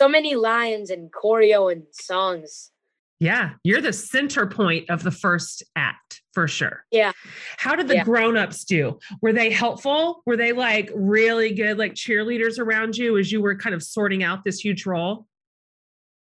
so 0.00 0.08
many 0.08 0.34
lines 0.34 0.90
and 0.90 1.10
choreo 1.12 1.72
and 1.72 1.84
songs. 1.92 2.70
Yeah. 3.18 3.52
You're 3.64 3.80
the 3.80 3.94
center 3.94 4.46
point 4.46 4.90
of 4.90 5.02
the 5.02 5.10
first 5.10 5.62
act 5.74 6.20
for 6.34 6.46
sure. 6.46 6.84
Yeah. 6.90 7.12
How 7.56 7.74
did 7.74 7.88
the 7.88 7.94
Yeah. 7.94 8.04
grown-ups 8.04 8.64
do? 8.64 8.98
Were 9.22 9.32
they 9.32 9.50
helpful? 9.50 10.22
Were 10.26 10.36
they 10.36 10.52
like 10.52 10.90
really 10.94 11.54
good, 11.54 11.78
like 11.78 11.94
cheerleaders 11.94 12.58
around 12.58 12.96
you 12.98 13.16
as 13.16 13.32
you 13.32 13.40
were 13.40 13.56
kind 13.56 13.74
of 13.74 13.82
sorting 13.82 14.22
out 14.22 14.44
this 14.44 14.60
huge 14.60 14.84
role? 14.84 15.26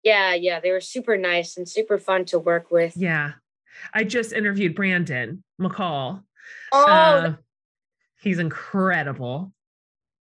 Yeah, 0.03 0.35
yeah, 0.35 0.61
they 0.61 0.71
were 0.71 0.81
super 0.81 1.17
nice 1.17 1.57
and 1.57 1.67
super 1.67 1.97
fun 1.97 2.27
to 2.27 2.39
work 2.39 2.71
with. 2.71 2.95
Yeah. 2.97 3.33
I 3.95 4.05
just 4.05 4.33
interviewed 4.33 4.75
Brandon 4.75 5.43
McCall. 5.61 6.25
Oh, 6.73 6.85
Uh, 6.87 7.35
he's 8.21 8.39
incredible. 8.39 9.53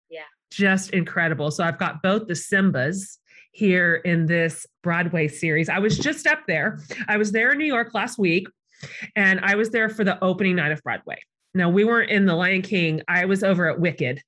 Yeah. 0.10 0.22
Just 0.52 0.92
incredible. 0.92 1.52
So 1.52 1.64
I've 1.64 1.80
got 1.80 2.02
both 2.02 2.28
the 2.28 2.34
Simbas 2.34 3.18
here 3.52 3.96
in 3.96 4.26
this 4.26 4.66
Broadway 4.84 5.28
series. 5.28 5.70
I 5.70 5.80
was 5.80 5.98
just 5.98 6.28
up 6.28 6.40
there. 6.48 6.80
I 7.08 7.18
was 7.18 7.32
there 7.32 7.52
in 7.52 7.58
New 7.58 7.66
York 7.66 7.94
last 7.94 8.18
week 8.18 8.48
and 9.16 9.40
I 9.42 9.56
was 9.56 9.70
there 9.70 9.90
for 9.90 10.04
the 10.04 10.22
opening 10.24 10.58
night 10.58 10.72
of 10.72 10.84
Broadway. 10.84 11.20
Now, 11.54 11.70
we 11.70 11.86
weren't 11.86 12.12
in 12.12 12.26
The 12.26 12.36
Lion 12.36 12.62
King, 12.62 13.02
I 13.08 13.26
was 13.26 13.42
over 13.44 13.70
at 13.70 13.80
Wicked, 13.80 14.22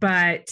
but 0.00 0.50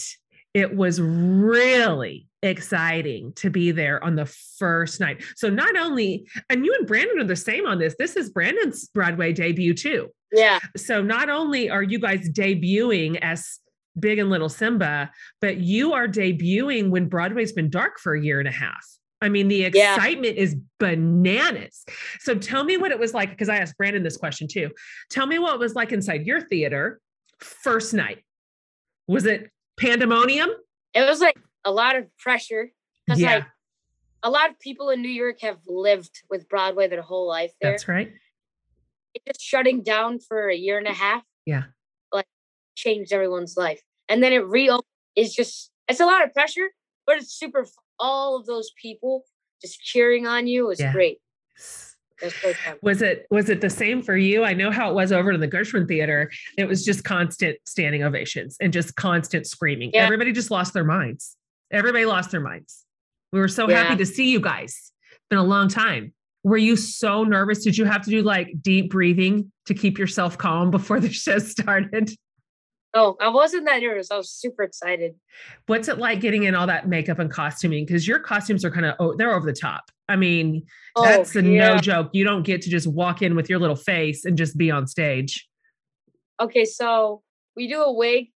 it 0.53 0.73
was 0.73 1.01
really 1.01 2.27
exciting 2.43 3.33
to 3.33 3.49
be 3.49 3.71
there 3.71 4.03
on 4.03 4.15
the 4.15 4.25
first 4.25 4.99
night. 4.99 5.23
So, 5.35 5.49
not 5.49 5.75
only, 5.77 6.27
and 6.49 6.65
you 6.65 6.75
and 6.77 6.85
Brandon 6.87 7.19
are 7.19 7.23
the 7.23 7.35
same 7.35 7.65
on 7.65 7.79
this, 7.79 7.95
this 7.97 8.15
is 8.15 8.29
Brandon's 8.29 8.87
Broadway 8.89 9.33
debut 9.33 9.73
too. 9.73 10.09
yeah, 10.31 10.59
So 10.77 11.01
not 11.01 11.29
only 11.29 11.69
are 11.69 11.83
you 11.83 11.99
guys 11.99 12.29
debuting 12.29 13.17
as 13.21 13.59
Big 13.99 14.17
and 14.19 14.29
Little 14.29 14.49
Simba, 14.49 15.11
but 15.41 15.57
you 15.57 15.93
are 15.93 16.07
debuting 16.07 16.89
when 16.89 17.07
Broadway's 17.07 17.53
been 17.53 17.69
dark 17.69 17.99
for 17.99 18.13
a 18.15 18.21
year 18.21 18.39
and 18.39 18.47
a 18.47 18.51
half. 18.51 18.83
I 19.21 19.29
mean, 19.29 19.47
the 19.47 19.69
Yeah. 19.73 19.95
excitement 19.95 20.37
is 20.37 20.55
bananas. 20.79 21.85
So 22.19 22.35
tell 22.35 22.63
me 22.63 22.75
what 22.77 22.91
it 22.91 22.99
was 22.99 23.13
like, 23.13 23.29
because 23.29 23.47
I 23.49 23.57
asked 23.57 23.77
Brandon 23.77 24.03
this 24.03 24.17
question 24.17 24.47
too. 24.47 24.71
Tell 25.11 25.27
me 25.27 25.37
what 25.39 25.53
it 25.53 25.59
was 25.59 25.75
like 25.75 25.91
inside 25.91 26.25
your 26.25 26.41
theater 26.41 26.99
first 27.39 27.93
night. 27.93 28.23
Was 29.07 29.25
it 29.25 29.49
pandemonium? 29.79 30.49
it 30.95 31.01
was 31.07 31.19
like 31.21 31.37
a 31.65 31.71
lot 31.71 31.95
of 31.95 32.05
pressure 32.17 32.71
because 33.05 33.19
Yeah, 33.19 33.35
like 33.35 33.45
a 34.23 34.29
lot 34.29 34.49
of 34.49 34.59
people 34.59 34.89
in 34.89 35.01
New 35.01 35.09
York 35.09 35.41
have 35.41 35.57
lived 35.67 36.21
with 36.29 36.47
Broadway 36.49 36.87
their 36.87 37.01
whole 37.01 37.27
life 37.27 37.51
there. 37.61 37.71
that's 37.71 37.87
right. 37.87 38.11
It 39.13 39.21
just 39.27 39.41
shutting 39.41 39.83
down 39.83 40.19
for 40.19 40.49
a 40.49 40.55
year 40.55 40.77
and 40.77 40.87
a 40.87 40.93
half. 40.93 41.23
Yeah. 41.45 41.63
Like 42.11 42.25
changed 42.75 43.11
everyone's 43.13 43.55
life. 43.57 43.81
And 44.09 44.23
then 44.23 44.33
it 44.33 44.45
reopened 44.45 44.85
is 45.15 45.33
just 45.33 45.71
it's 45.87 45.99
a 45.99 46.05
lot 46.05 46.23
of 46.23 46.33
pressure, 46.33 46.69
but 47.05 47.17
it's 47.17 47.33
super 47.33 47.65
all 47.99 48.37
of 48.39 48.45
those 48.45 48.71
people 48.81 49.23
just 49.61 49.79
cheering 49.81 50.25
on 50.27 50.47
you 50.47 50.69
is 50.71 50.79
Yeah. 50.79 50.91
great. 50.93 51.19
Was 52.21 52.33
great. 52.41 52.55
Was 52.81 53.01
it 53.01 53.27
was 53.29 53.49
it 53.49 53.59
the 53.61 53.69
same 53.69 54.01
for 54.01 54.15
you? 54.15 54.43
I 54.43 54.53
know 54.53 54.71
how 54.71 54.89
it 54.89 54.93
was 54.95 55.11
over 55.11 55.31
in 55.31 55.39
the 55.41 55.47
Gershwin 55.47 55.87
Theater. 55.87 56.31
It 56.57 56.65
was 56.67 56.83
just 56.85 57.03
constant 57.03 57.57
standing 57.65 58.03
ovations 58.03 58.55
and 58.61 58.71
just 58.73 58.95
constant 58.95 59.45
screaming. 59.45 59.91
Yeah. 59.93 60.03
Everybody 60.05 60.31
just 60.31 60.49
lost 60.49 60.73
their 60.73 60.83
minds. 60.85 61.35
Everybody 61.71 62.05
lost 62.05 62.31
their 62.31 62.41
minds. 62.41 62.85
We 63.31 63.39
were 63.39 63.47
so 63.47 63.69
Yeah. 63.69 63.83
happy 63.83 63.97
to 63.97 64.05
see 64.05 64.29
you 64.29 64.39
guys. 64.39 64.91
It's 65.11 65.19
been 65.29 65.39
a 65.39 65.43
long 65.43 65.67
time. 65.67 66.13
Were 66.43 66.57
you 66.57 66.75
so 66.75 67.23
nervous? 67.23 67.63
Did 67.63 67.77
you 67.77 67.85
have 67.85 68.03
to 68.03 68.09
do 68.09 68.21
like 68.21 68.53
deep 68.61 68.91
breathing 68.91 69.51
to 69.65 69.73
keep 69.73 69.97
yourself 69.97 70.37
calm 70.37 70.71
before 70.71 70.99
the 70.99 71.09
show 71.11 71.39
started? 71.39 72.11
Oh, 72.95 73.15
I 73.19 73.29
wasn't 73.29 73.65
that 73.65 73.81
nervous. 73.81 74.11
I 74.11 74.17
was 74.17 74.29
super 74.29 74.61
excited. 74.61 75.15
What's 75.65 75.87
it 75.87 75.97
like 75.97 76.19
getting 76.19 76.43
in 76.43 76.53
all 76.53 76.67
that 76.67 76.87
makeup 76.87 77.17
and 77.17 77.31
costuming? 77.31 77.85
Because 77.85 78.07
your 78.07 78.19
costumes 78.19 78.63
are 78.63 78.69
kind 78.69 78.85
of 78.85 78.95
oh, 78.99 79.15
they're 79.17 79.33
over 79.33 79.45
the 79.47 79.57
top. 79.57 79.85
I 80.07 80.15
mean, 80.15 80.63
Oh, 80.95 81.03
that's 81.03 81.35
a 81.35 81.41
yeah. 81.41 81.73
no 81.73 81.77
joke. 81.79 82.09
You 82.13 82.23
don't 82.23 82.43
get 82.43 82.61
to 82.63 82.69
just 82.69 82.85
walk 82.85 83.23
in 83.23 83.35
with 83.35 83.49
your 83.49 83.57
little 83.57 83.75
face 83.75 84.25
and 84.25 84.37
just 84.37 84.57
be 84.57 84.69
on 84.69 84.85
stage. 84.85 85.47
Okay, 86.39 86.65
so 86.65 87.23
we 87.55 87.67
do 87.67 87.81
a 87.81 87.91
wig. 87.91 88.27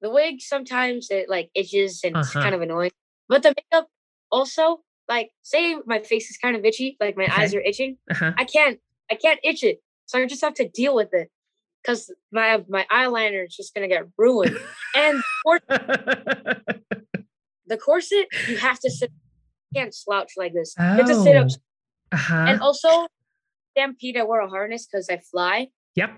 The 0.00 0.10
wig 0.10 0.40
sometimes 0.40 1.08
it 1.10 1.28
like 1.28 1.50
itches 1.54 2.00
and 2.04 2.16
it's 2.16 2.28
Uh-huh. 2.30 2.42
kind 2.42 2.54
of 2.54 2.60
annoying. 2.62 2.90
But 3.28 3.42
the 3.42 3.54
makeup 3.56 3.88
also, 4.30 4.82
like 5.08 5.30
say 5.42 5.76
my 5.86 6.00
face 6.00 6.30
is 6.30 6.36
kind 6.36 6.56
of 6.56 6.64
itchy, 6.64 6.96
like 7.00 7.16
my 7.16 7.28
eyes 7.34 7.54
are 7.54 7.60
itching. 7.60 7.98
Uh-huh. 8.10 8.32
I 8.36 8.44
can't 8.44 8.78
I 9.10 9.14
can't 9.14 9.40
itch 9.42 9.62
it. 9.62 9.80
So 10.06 10.18
I 10.20 10.26
just 10.26 10.42
have 10.42 10.54
to 10.54 10.68
deal 10.68 10.94
with 10.94 11.12
it. 11.12 11.30
Cause 11.86 12.10
my 12.32 12.62
my 12.68 12.86
eyeliner 12.92 13.44
is 13.46 13.54
just 13.56 13.74
gonna 13.74 13.88
get 13.88 14.04
ruined. 14.18 14.56
and 14.96 15.22
the 17.66 17.76
corset, 17.78 18.26
you 18.48 18.56
have 18.58 18.78
to 18.80 18.90
sit 18.90 19.10
you 19.72 19.80
can't 19.80 19.94
slouch 19.94 20.32
like 20.36 20.52
this. 20.52 20.74
You 20.78 20.84
have 20.84 21.06
to 21.06 21.14
sit 21.22 21.36
up 21.36 21.48
Oh, 21.50 22.16
uh-huh. 22.16 22.44
and 22.48 22.60
also 22.60 23.08
Stampede, 23.72 24.16
I 24.16 24.22
wear 24.22 24.40
a 24.40 24.48
harness 24.48 24.86
because 24.86 25.08
I 25.10 25.18
fly. 25.18 25.68
yep. 25.96 26.10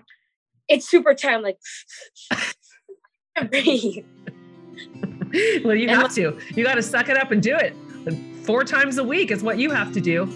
It's 0.69 0.89
super 0.89 1.15
tight. 1.15 1.35
I'm 1.35 1.43
like 1.43 1.59
breathe. 3.45 4.05
well, 5.65 5.75
you 5.75 5.89
have 5.89 6.15
to. 6.15 6.39
You 6.55 6.65
got 6.65 6.75
to 6.77 6.83
suck 6.83 7.09
it 7.09 7.17
up 7.17 7.31
and 7.31 7.43
do 7.43 7.57
it. 7.57 7.75
Four 8.45 8.65
times 8.65 8.99
a 8.99 9.05
week 9.05 9.31
is 9.31 9.43
what 9.43 9.59
you 9.59 9.71
have 9.71 9.93
to 9.93 10.01
do. 10.01 10.27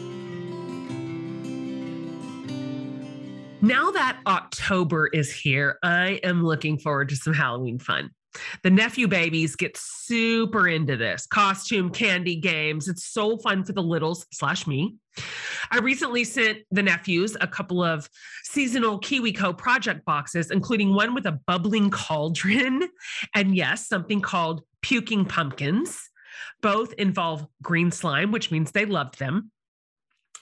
Now 3.62 3.90
that 3.90 4.18
October 4.26 5.08
is 5.08 5.32
here, 5.32 5.78
I 5.82 6.20
am 6.24 6.42
looking 6.42 6.78
forward 6.78 7.10
to 7.10 7.16
some 7.16 7.34
Halloween 7.34 7.78
fun. 7.78 8.10
The 8.62 8.70
nephew 8.70 9.08
babies 9.08 9.56
get 9.56 9.76
super 9.76 10.68
into 10.68 10.96
this 10.96 11.26
costume, 11.26 11.90
candy 11.90 12.36
games. 12.36 12.88
It's 12.88 13.04
so 13.04 13.36
fun 13.38 13.64
for 13.64 13.72
the 13.72 13.82
littles 13.82 14.26
slash 14.32 14.66
me. 14.66 14.96
I 15.70 15.78
recently 15.78 16.24
sent 16.24 16.58
the 16.70 16.82
nephews 16.82 17.36
a 17.40 17.46
couple 17.46 17.82
of 17.82 18.08
seasonal 18.44 19.00
KiwiCo 19.00 19.56
project 19.56 20.04
boxes, 20.04 20.50
including 20.50 20.94
one 20.94 21.14
with 21.14 21.26
a 21.26 21.40
bubbling 21.46 21.90
cauldron 21.90 22.88
and 23.34 23.54
yes, 23.54 23.88
something 23.88 24.20
called 24.20 24.62
puking 24.82 25.24
pumpkins. 25.24 25.98
Both 26.62 26.92
involve 26.94 27.46
green 27.62 27.90
slime, 27.90 28.32
which 28.32 28.50
means 28.50 28.70
they 28.70 28.84
loved 28.84 29.18
them. 29.18 29.50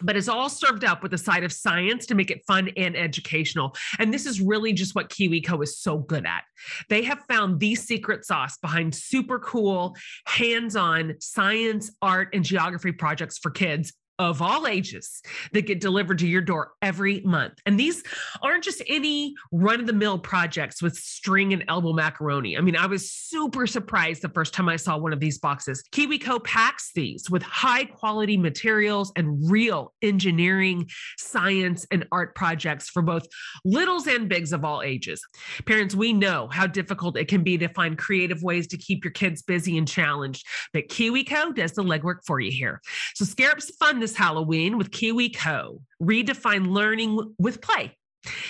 But 0.03 0.17
it's 0.17 0.29
all 0.29 0.49
served 0.49 0.85
up 0.85 1.03
with 1.03 1.15
a 1.15 1.19
side 1.19 1.45
of 1.45 1.53
science 1.53 2.07
to 2.07 2.15
make 2.15 2.31
it 2.31 2.45
fun 2.47 2.71
and 2.77 2.97
educational. 2.97 3.75
And 3.99 4.13
this 4.13 4.27
is 4.27 4.41
really 4.41 4.73
just 4.73 4.95
what 4.95 5.09
KiwiCo 5.09 5.63
is 5.63 5.79
so 5.79 5.99
good 5.99 6.27
at. 6.27 6.45
They 6.89 7.03
have 7.03 7.21
found 7.29 7.61
the 7.61 7.75
secret 7.75 8.25
sauce 8.25 8.59
behind 8.59 8.95
super 8.95 9.39
cool, 9.39 9.97
hands 10.27 10.77
on 10.77 11.15
science, 11.21 11.91
art, 12.03 12.29
and 12.33 12.45
geography 12.45 12.93
projects 12.93 13.39
for 13.39 13.51
kids 13.51 13.93
of 14.19 14.43
all 14.43 14.67
ages 14.67 15.23
that 15.53 15.67
get 15.67 15.81
delivered 15.81 16.19
to 16.19 16.27
your 16.27 16.41
door 16.41 16.73
every 16.83 17.21
month. 17.21 17.55
And 17.67 17.79
these 17.79 18.03
aren't 18.43 18.65
just 18.65 18.83
any 18.89 19.35
run 19.53 19.81
of 19.81 19.87
the 19.87 19.93
mill 19.93 20.19
projects 20.19 20.83
with 20.83 20.97
string 20.97 21.53
and 21.53 21.65
elbow 21.69 21.93
macaroni. 21.93 22.57
I 22.57 22.61
mean, 22.61 22.77
I 22.77 22.87
was 22.87 23.11
super 23.11 23.67
surprised 23.67 24.23
the 24.23 24.29
first 24.31 24.55
time 24.55 24.69
I 24.69 24.77
saw 24.77 24.99
one 24.99 25.13
of 25.13 25.21
these 25.21 25.39
boxes. 25.39 25.85
KiwiCo 25.93 26.43
packs 26.43 26.91
these 26.95 27.31
with 27.31 27.43
high 27.43 27.85
quality 27.85 28.37
materials 28.37 29.13
and 29.15 29.51
real 29.51 29.95
engineering, 30.03 30.89
science, 31.17 31.87
and 31.91 32.07
art 32.11 32.35
projects 32.35 32.89
for 32.89 33.03
both 33.03 33.27
littles 33.65 34.07
and 34.07 34.29
bigs 34.29 34.53
of 34.53 34.65
all 34.65 34.83
ages. 34.83 35.25
Parents, 35.67 35.95
we 35.95 36.13
know 36.13 36.49
how 36.51 36.67
difficult 36.67 37.17
it 37.17 37.29
can 37.29 37.45
be 37.45 37.57
to 37.59 37.69
find 37.69 37.97
creative 37.97 38.43
ways 38.43 38.67
to 38.69 38.77
keep 38.77 39.05
your 39.05 39.13
kids 39.13 39.43
busy 39.43 39.79
and 39.79 39.87
challenged, 39.87 40.47
but 40.73 40.89
KiwiCo 40.89 41.55
does 41.55 41.73
the 41.73 41.85
legwork 41.85 42.19
for 42.27 42.41
you 42.41 42.51
here. 42.51 42.81
So 43.15 43.25
some 43.25 43.59
fun 43.79 44.08
this 44.09 44.17
Halloween 44.17 44.79
with 44.79 44.91
KiwiCo. 44.91 45.81
Redefine 46.03 46.69
learning 46.71 47.35
with 47.39 47.61
play. 47.61 47.95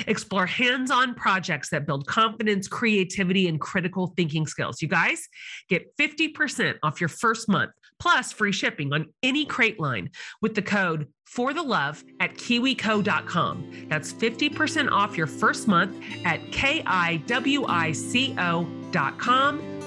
Explore 0.07 0.47
hands 0.47 0.91
on 0.91 1.15
projects 1.15 1.71
that 1.71 1.87
build 1.87 2.07
confidence, 2.07 2.69
creativity, 2.69 3.49
and 3.49 3.61
critical 3.61 4.13
thinking 4.17 4.47
skills. 4.47 4.81
You 4.81 4.89
guys 4.89 5.29
get 5.69 5.97
50% 5.97 6.77
off 6.83 7.01
your 7.01 7.09
first 7.09 7.49
month 7.49 7.73
plus 7.99 8.33
free 8.33 8.53
shipping 8.53 8.93
on 8.93 9.07
any 9.23 9.45
crate 9.45 9.81
line 9.81 10.11
with 10.41 10.55
the 10.55 10.63
code 10.63 11.09
for 11.27 11.53
the 11.53 11.63
love 11.63 12.03
at 12.21 12.35
kiwico.com. 12.35 13.87
That's 13.89 14.13
50% 14.13 14.91
off 14.91 15.17
your 15.17 15.27
first 15.27 15.67
month 15.67 15.97
at 16.25 16.41
kiwico.com. 16.53 17.23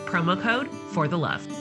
Promo 0.06 0.42
code 0.42 0.70
for 0.92 1.08
the 1.08 1.18
love. 1.18 1.61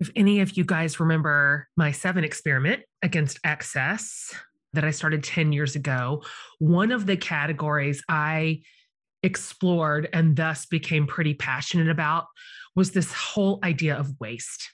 If 0.00 0.10
any 0.14 0.40
of 0.40 0.56
you 0.56 0.64
guys 0.64 1.00
remember 1.00 1.68
my 1.76 1.90
seven 1.90 2.22
experiment 2.22 2.82
against 3.02 3.40
excess 3.42 4.32
that 4.72 4.84
I 4.84 4.90
started 4.90 5.24
10 5.24 5.52
years 5.52 5.74
ago, 5.74 6.22
one 6.58 6.92
of 6.92 7.06
the 7.06 7.16
categories 7.16 8.02
I 8.08 8.62
explored 9.22 10.08
and 10.12 10.36
thus 10.36 10.66
became 10.66 11.06
pretty 11.06 11.34
passionate 11.34 11.88
about 11.88 12.26
was 12.76 12.92
this 12.92 13.12
whole 13.12 13.58
idea 13.64 13.96
of 13.96 14.20
waste. 14.20 14.70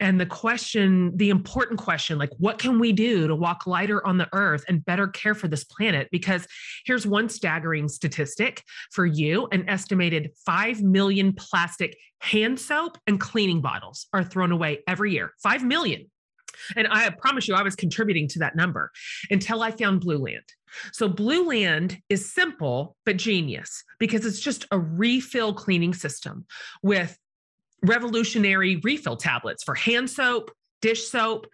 And 0.00 0.20
the 0.20 0.26
question, 0.26 1.16
the 1.16 1.30
important 1.30 1.78
question, 1.78 2.18
like, 2.18 2.30
what 2.38 2.58
can 2.58 2.78
we 2.78 2.92
do 2.92 3.26
to 3.26 3.34
walk 3.34 3.66
lighter 3.66 4.04
on 4.06 4.18
the 4.18 4.28
earth 4.32 4.64
and 4.68 4.84
better 4.84 5.08
care 5.08 5.34
for 5.34 5.48
this 5.48 5.64
planet? 5.64 6.08
Because 6.10 6.46
here's 6.84 7.06
one 7.06 7.28
staggering 7.28 7.88
statistic 7.88 8.62
for 8.92 9.06
you 9.06 9.48
an 9.52 9.68
estimated 9.68 10.30
5 10.44 10.82
million 10.82 11.32
plastic 11.32 11.96
hand 12.20 12.58
soap 12.58 12.98
and 13.06 13.20
cleaning 13.20 13.60
bottles 13.60 14.06
are 14.12 14.24
thrown 14.24 14.52
away 14.52 14.80
every 14.86 15.12
year. 15.12 15.32
5 15.42 15.64
million. 15.64 16.10
And 16.76 16.86
I 16.88 17.10
promise 17.10 17.48
you, 17.48 17.54
I 17.54 17.62
was 17.62 17.74
contributing 17.74 18.28
to 18.28 18.40
that 18.40 18.56
number 18.56 18.90
until 19.30 19.62
I 19.62 19.70
found 19.70 20.02
Blueland. 20.02 20.42
So, 20.92 21.08
Blueland 21.08 22.00
is 22.08 22.32
simple 22.32 22.96
but 23.04 23.16
genius 23.16 23.84
because 23.98 24.24
it's 24.24 24.40
just 24.40 24.66
a 24.70 24.78
refill 24.78 25.52
cleaning 25.52 25.92
system 25.92 26.46
with 26.82 27.18
revolutionary 27.82 28.76
refill 28.82 29.16
tablets 29.16 29.62
for 29.62 29.74
hand 29.74 30.08
soap, 30.08 30.50
dish 30.80 31.08
soap, 31.08 31.46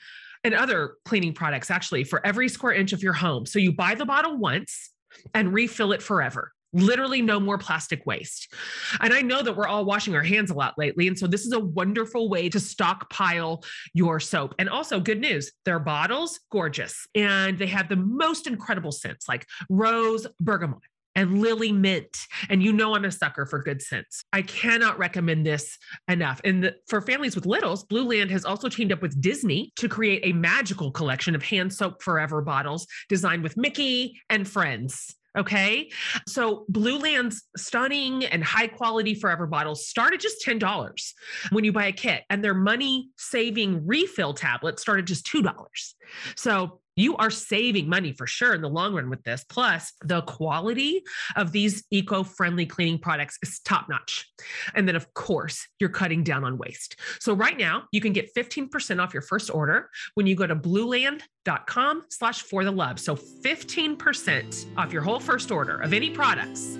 and 0.45 0.55
other 0.55 0.95
cleaning 1.05 1.33
products 1.33 1.71
actually 1.71 2.05
for 2.05 2.25
every 2.25 2.49
square 2.49 2.73
inch 2.73 2.93
of 2.93 3.03
your 3.03 3.13
home. 3.13 3.47
So 3.47 3.59
you 3.59 3.73
buy 3.73 3.95
the 3.95 4.07
bottle 4.07 4.37
once 4.37 4.91
and 5.35 5.53
refill 5.53 5.93
it 5.93 6.03
forever. 6.03 6.53
Literally, 6.75 7.23
no 7.23 7.41
more 7.41 7.57
plastic 7.57 8.05
waste. 8.05 8.53
And 9.01 9.15
I 9.15 9.23
know 9.23 9.43
that 9.43 9.57
we're 9.57 9.67
all 9.67 9.87
washing 9.87 10.15
our 10.15 10.23
hands 10.23 10.51
a 10.51 10.55
lot 10.55 10.75
lately. 10.77 11.09
And 11.09 11.19
so, 11.19 11.27
this 11.27 11.47
is 11.47 11.53
a 11.53 11.59
wonderful 11.59 12.29
way 12.29 12.51
to 12.51 12.61
stockpile 12.61 13.65
your 13.95 14.21
soap. 14.21 14.55
And 14.59 14.69
also, 14.69 15.01
good 15.01 15.19
news 15.19 15.51
their 15.65 15.79
bottles, 15.79 16.41
gorgeous. 16.53 17.07
And 17.15 17.59
they 17.59 17.69
have 17.69 17.89
the 17.89 17.97
most 17.97 18.47
incredible 18.47 18.93
scents 18.93 19.27
like 19.27 19.47
rose, 19.71 20.27
bergamot, 20.41 20.83
and 21.19 21.41
Lily 21.41 21.73
Mint. 21.73 22.17
And 22.49 22.63
you 22.63 22.73
know 22.73 22.95
I'm 22.95 23.05
a 23.05 23.11
sucker 23.11 23.45
for 23.45 23.61
good 23.61 23.83
scents. 23.83 24.25
I 24.33 24.43
cannot 24.43 24.99
recommend 24.99 25.45
this 25.45 25.77
enough. 26.07 26.41
And 26.45 26.63
the, 26.63 26.77
for 26.87 27.01
families 27.01 27.35
with 27.35 27.45
littles, 27.45 27.85
Blueland 27.85 28.31
has 28.31 28.45
also 28.45 28.69
teamed 28.69 28.93
up 28.93 29.03
with 29.03 29.21
Disney 29.21 29.73
to 29.77 29.89
create 29.89 30.21
a 30.23 30.33
magical 30.33 30.93
collection 30.93 31.35
of 31.35 31.43
hand 31.43 31.73
soap 31.73 32.05
forever 32.05 32.41
bottles 32.41 32.87
designed 33.09 33.43
with 33.43 33.57
Mickey 33.57 34.21
and 34.31 34.47
friends. 34.47 35.17
Okay. 35.37 35.91
So 36.27 36.65
Blueland's 36.71 37.45
stunning 37.57 38.25
and 38.25 38.43
high 38.43 38.69
quality 38.69 39.15
forever 39.15 39.47
bottles 39.47 39.87
start 39.87 40.15
at 40.15 40.21
just 40.21 40.45
$10 40.45 41.13
when 41.51 41.65
you 41.65 41.73
buy 41.73 41.87
a 41.87 41.93
kit, 41.93 42.25
and 42.31 42.43
their 42.43 42.55
money 42.55 43.11
saving 43.17 43.87
refill 43.87 44.35
tablets 44.35 44.83
start 44.83 45.01
at 45.01 45.05
just 45.05 45.27
$2. 45.27 45.53
So 46.37 46.81
you 46.99 47.17
are 47.17 47.31
saving 47.31 47.89
money 47.89 48.13
for 48.13 48.27
sure 48.27 48.55
in 48.55 48.61
the 48.61 48.69
long 48.69 48.95
run 48.95 49.11
with 49.11 49.23
this. 49.25 49.45
Plus, 49.49 49.93
the 50.03 50.23
quality 50.23 51.03
of 51.37 51.53
these 51.53 51.85
eco 51.91 52.23
friendly 52.23 52.67
cleaning 52.67 52.99
products 52.99 53.39
is 53.43 53.61
top 53.61 53.89
notch. 53.89 54.27
And 54.75 54.87
then, 54.89 54.97
of 54.97 55.13
course, 55.15 55.67
you're 55.81 55.91
cutting 55.91 56.23
down 56.23 56.45
on 56.45 56.59
waste. 56.59 56.97
So, 57.21 57.33
right 57.33 57.57
now, 57.57 57.85
you 57.93 58.01
can 58.01 58.13
get 58.13 58.35
15% 58.35 59.03
off 59.03 59.13
your 59.13 59.23
first 59.23 59.51
order 59.51 59.91
when 60.15 60.27
you 60.27 60.35
go 60.35 60.47
to 60.47 60.57
blueland.com 60.57 62.05
slash 62.11 62.43
for 62.43 62.65
the 62.65 62.73
love. 62.73 62.99
So, 62.99 63.17
15% 63.17 64.77
off 64.77 64.93
your 64.93 65.03
whole 65.03 65.21
first 65.21 65.51
order 65.51 65.81
of 65.81 65.93
any 65.93 66.11
products 66.11 66.79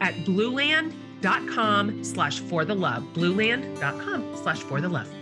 at 0.00 0.14
blueland.com 0.24 2.04
slash 2.04 2.40
for 2.40 2.64
the 2.64 2.74
love. 2.74 3.02
Blueland.com 3.14 4.36
slash 4.36 4.60
for 4.60 4.80
the 4.80 4.88
love. 4.88 5.19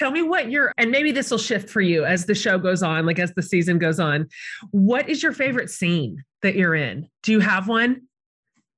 Tell 0.00 0.10
me 0.10 0.22
what 0.22 0.50
your 0.50 0.72
and 0.78 0.90
maybe 0.90 1.12
this 1.12 1.30
will 1.30 1.38
shift 1.38 1.68
for 1.68 1.82
you 1.82 2.06
as 2.06 2.24
the 2.24 2.34
show 2.34 2.58
goes 2.58 2.82
on 2.82 3.04
like 3.04 3.18
as 3.18 3.34
the 3.34 3.42
season 3.42 3.78
goes 3.78 4.00
on 4.00 4.26
what 4.70 5.06
is 5.10 5.22
your 5.22 5.32
favorite 5.32 5.68
scene 5.68 6.16
that 6.40 6.54
you're 6.54 6.74
in 6.74 7.06
do 7.22 7.32
you 7.32 7.40
have 7.40 7.68
one 7.68 8.00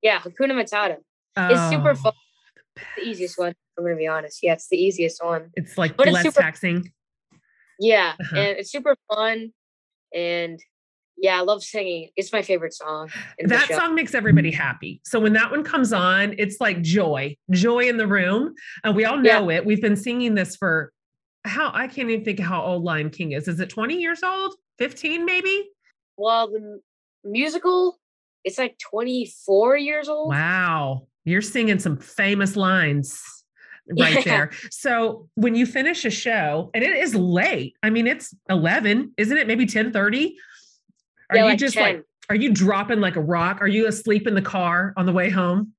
yeah 0.03 0.19
hakuna 0.19 0.53
matata 0.53 0.97
oh, 1.37 1.49
it's 1.49 1.71
super 1.71 1.95
fun 1.95 2.13
the, 2.75 2.83
the 2.97 3.03
easiest 3.09 3.39
one 3.39 3.55
i'm 3.79 3.85
gonna 3.85 3.97
be 3.97 4.09
honest 4.09 4.41
yeah 4.43 4.53
it's 4.53 4.69
the 4.69 4.77
easiest 4.77 5.23
one 5.25 5.49
it's 5.55 5.79
like 5.79 5.97
but 5.97 6.09
less 6.09 6.25
it's 6.25 6.35
super, 6.35 6.43
taxing 6.43 6.91
yeah 7.79 8.15
uh-huh. 8.21 8.37
and 8.37 8.59
it's 8.59 8.73
super 8.73 8.97
fun 9.09 9.53
and 10.13 10.59
yeah, 11.19 11.39
I 11.39 11.43
love 11.43 11.63
singing. 11.63 12.09
It's 12.17 12.33
my 12.33 12.43
favorite 12.43 12.75
song. 12.75 13.09
That 13.45 13.69
song 13.69 13.95
makes 13.95 14.13
everybody 14.13 14.51
happy. 14.51 15.01
So 15.05 15.21
when 15.21 15.35
that 15.35 15.53
one 15.53 15.63
comes 15.63 15.93
on, 15.93 16.35
it's 16.37 16.61
like 16.61 16.83
joy, 16.83 17.37
joy 17.53 17.85
in 17.89 17.97
the 17.97 18.09
room. 18.09 18.55
And 18.83 18.97
we 18.97 19.05
all 19.05 19.19
know 19.19 19.49
yeah. 19.49 19.59
it. 19.59 19.65
We've 19.65 19.81
been 19.81 19.95
singing 19.95 20.35
this 20.35 20.57
for 20.57 20.93
how 21.45 21.71
I 21.75 21.87
can't 21.89 22.11
even 22.11 22.25
think 22.25 22.41
how 22.41 22.63
old 22.63 22.85
Lion 22.85 23.11
King 23.11 23.33
is. 23.33 23.49
Is 23.49 23.61
it 23.61 23.69
20 23.69 23.97
years 23.97 24.23
old? 24.23 24.55
15 24.79 25.25
maybe? 25.25 25.71
Well, 26.17 26.49
the 26.49 26.81
musical, 27.25 27.99
it's 28.45 28.59
like 28.59 28.79
24 28.79 29.77
years 29.77 30.09
old. 30.09 30.31
Wow. 30.31 31.07
You're 31.25 31.43
singing 31.43 31.79
some 31.79 31.97
famous 31.97 32.57
lines 32.57 33.23
right 33.99 34.15
yeah. 34.15 34.23
there. 34.23 34.51
So 34.71 35.29
when 35.35 35.55
you 35.55 35.67
finish 35.67 36.05
a 36.05 36.11
show, 36.11 36.71
and 36.75 36.85
it 36.85 36.97
is 36.97 37.15
late, 37.15 37.75
I 37.83 37.91
mean, 37.91 38.07
it's 38.07 38.35
11, 38.49 39.15
isn't 39.17 39.37
it? 39.37 39.47
Maybe 39.47 39.67
10 39.67 39.93
30. 39.93 40.37
Are 41.31 41.37
yeah, 41.37 41.43
you 41.43 41.49
like 41.51 41.59
just 41.59 41.75
10. 41.75 41.83
like, 41.83 42.05
are 42.29 42.37
you 42.37 42.53
dropping 42.53 43.01
like 43.01 43.17
a 43.17 43.21
rock? 43.21 43.61
Are 43.61 43.69
you 43.69 43.87
asleep 43.87 44.27
in 44.27 44.35
the 44.35 44.43
car 44.43 44.93
on 44.97 45.07
the 45.07 45.13
way 45.13 45.31
home? 45.31 45.73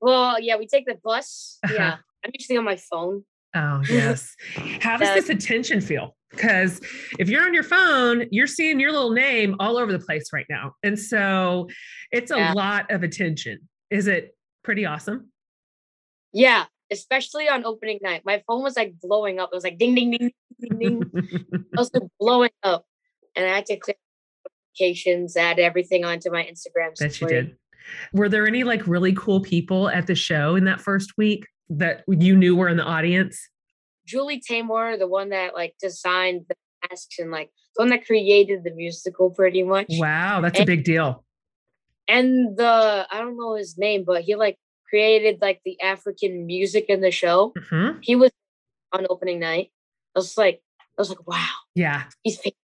Well, 0.00 0.40
yeah, 0.40 0.56
we 0.56 0.66
take 0.66 0.86
the 0.86 0.96
bus. 1.02 1.58
Uh-huh. 1.64 1.74
Yeah. 1.74 1.96
I'm 2.24 2.30
usually 2.34 2.58
on 2.58 2.64
my 2.64 2.76
phone. 2.76 3.24
Oh, 3.54 3.82
yes. 3.90 4.34
How 4.80 4.96
does 4.96 5.14
this 5.14 5.28
attention 5.28 5.80
feel? 5.80 6.16
Because 6.30 6.80
if 7.18 7.28
you're 7.28 7.42
on 7.42 7.54
your 7.54 7.62
phone, 7.62 8.26
you're 8.30 8.46
seeing 8.46 8.78
your 8.78 8.92
little 8.92 9.12
name 9.12 9.56
all 9.58 9.78
over 9.78 9.90
the 9.92 9.98
place 9.98 10.30
right 10.32 10.46
now. 10.50 10.74
And 10.82 10.98
so 10.98 11.68
it's 12.12 12.30
a 12.30 12.36
yeah. 12.36 12.52
lot 12.52 12.90
of 12.90 13.02
attention. 13.02 13.60
Is 13.90 14.06
it 14.06 14.36
pretty 14.62 14.84
awesome? 14.84 15.30
Yeah, 16.32 16.66
especially 16.90 17.48
on 17.48 17.64
opening 17.64 17.98
night. 18.02 18.22
My 18.26 18.42
phone 18.46 18.62
was 18.62 18.76
like 18.76 18.94
blowing 19.00 19.38
up. 19.40 19.50
It 19.52 19.56
was 19.56 19.64
like 19.64 19.78
ding, 19.78 19.94
ding, 19.94 20.10
ding, 20.10 20.32
ding, 20.60 20.78
ding. 20.78 21.02
it 21.14 21.64
was 21.76 21.90
blowing 22.20 22.50
up. 22.62 22.84
And 23.34 23.46
I 23.46 23.54
had 23.56 23.66
to 23.66 23.76
clear 23.78 23.96
notifications, 24.78 25.36
add 25.36 25.58
everything 25.58 26.04
onto 26.04 26.30
my 26.30 26.42
Instagram. 26.42 26.94
That 26.96 27.18
you 27.20 27.26
did. 27.26 27.56
Were 28.12 28.28
there 28.28 28.46
any 28.46 28.64
like 28.64 28.86
really 28.86 29.14
cool 29.14 29.40
people 29.40 29.88
at 29.88 30.06
the 30.06 30.14
show 30.14 30.56
in 30.56 30.64
that 30.64 30.80
first 30.80 31.12
week? 31.16 31.46
That 31.70 32.04
you 32.08 32.36
knew 32.36 32.56
were 32.56 32.68
in 32.68 32.76
the 32.76 32.84
audience? 32.84 33.38
Julie 34.06 34.40
Taymor, 34.40 34.98
the 34.98 35.06
one 35.06 35.30
that 35.30 35.54
like 35.54 35.74
designed 35.80 36.46
the 36.48 36.54
masks 36.88 37.18
and 37.18 37.30
like 37.30 37.50
the 37.76 37.82
one 37.82 37.90
that 37.90 38.06
created 38.06 38.64
the 38.64 38.72
musical 38.72 39.30
pretty 39.30 39.62
much. 39.62 39.86
Wow, 39.90 40.40
that's 40.40 40.58
and, 40.58 40.68
a 40.68 40.72
big 40.72 40.84
deal. 40.84 41.24
And 42.06 42.56
the 42.56 43.06
I 43.10 43.18
don't 43.18 43.36
know 43.36 43.54
his 43.54 43.76
name, 43.76 44.04
but 44.06 44.22
he 44.22 44.34
like 44.34 44.58
created 44.88 45.38
like 45.42 45.60
the 45.64 45.80
African 45.80 46.46
music 46.46 46.86
in 46.88 47.00
the 47.00 47.10
show. 47.10 47.52
Mm-hmm. 47.58 47.98
He 48.02 48.16
was 48.16 48.30
on 48.92 49.06
opening 49.10 49.40
night. 49.40 49.70
I 50.16 50.18
was 50.18 50.38
like, 50.38 50.62
I 50.80 51.02
was 51.02 51.10
like, 51.10 51.26
wow. 51.26 51.46
Yeah. 51.74 52.04
He's 52.22 52.38
famous. 52.38 52.56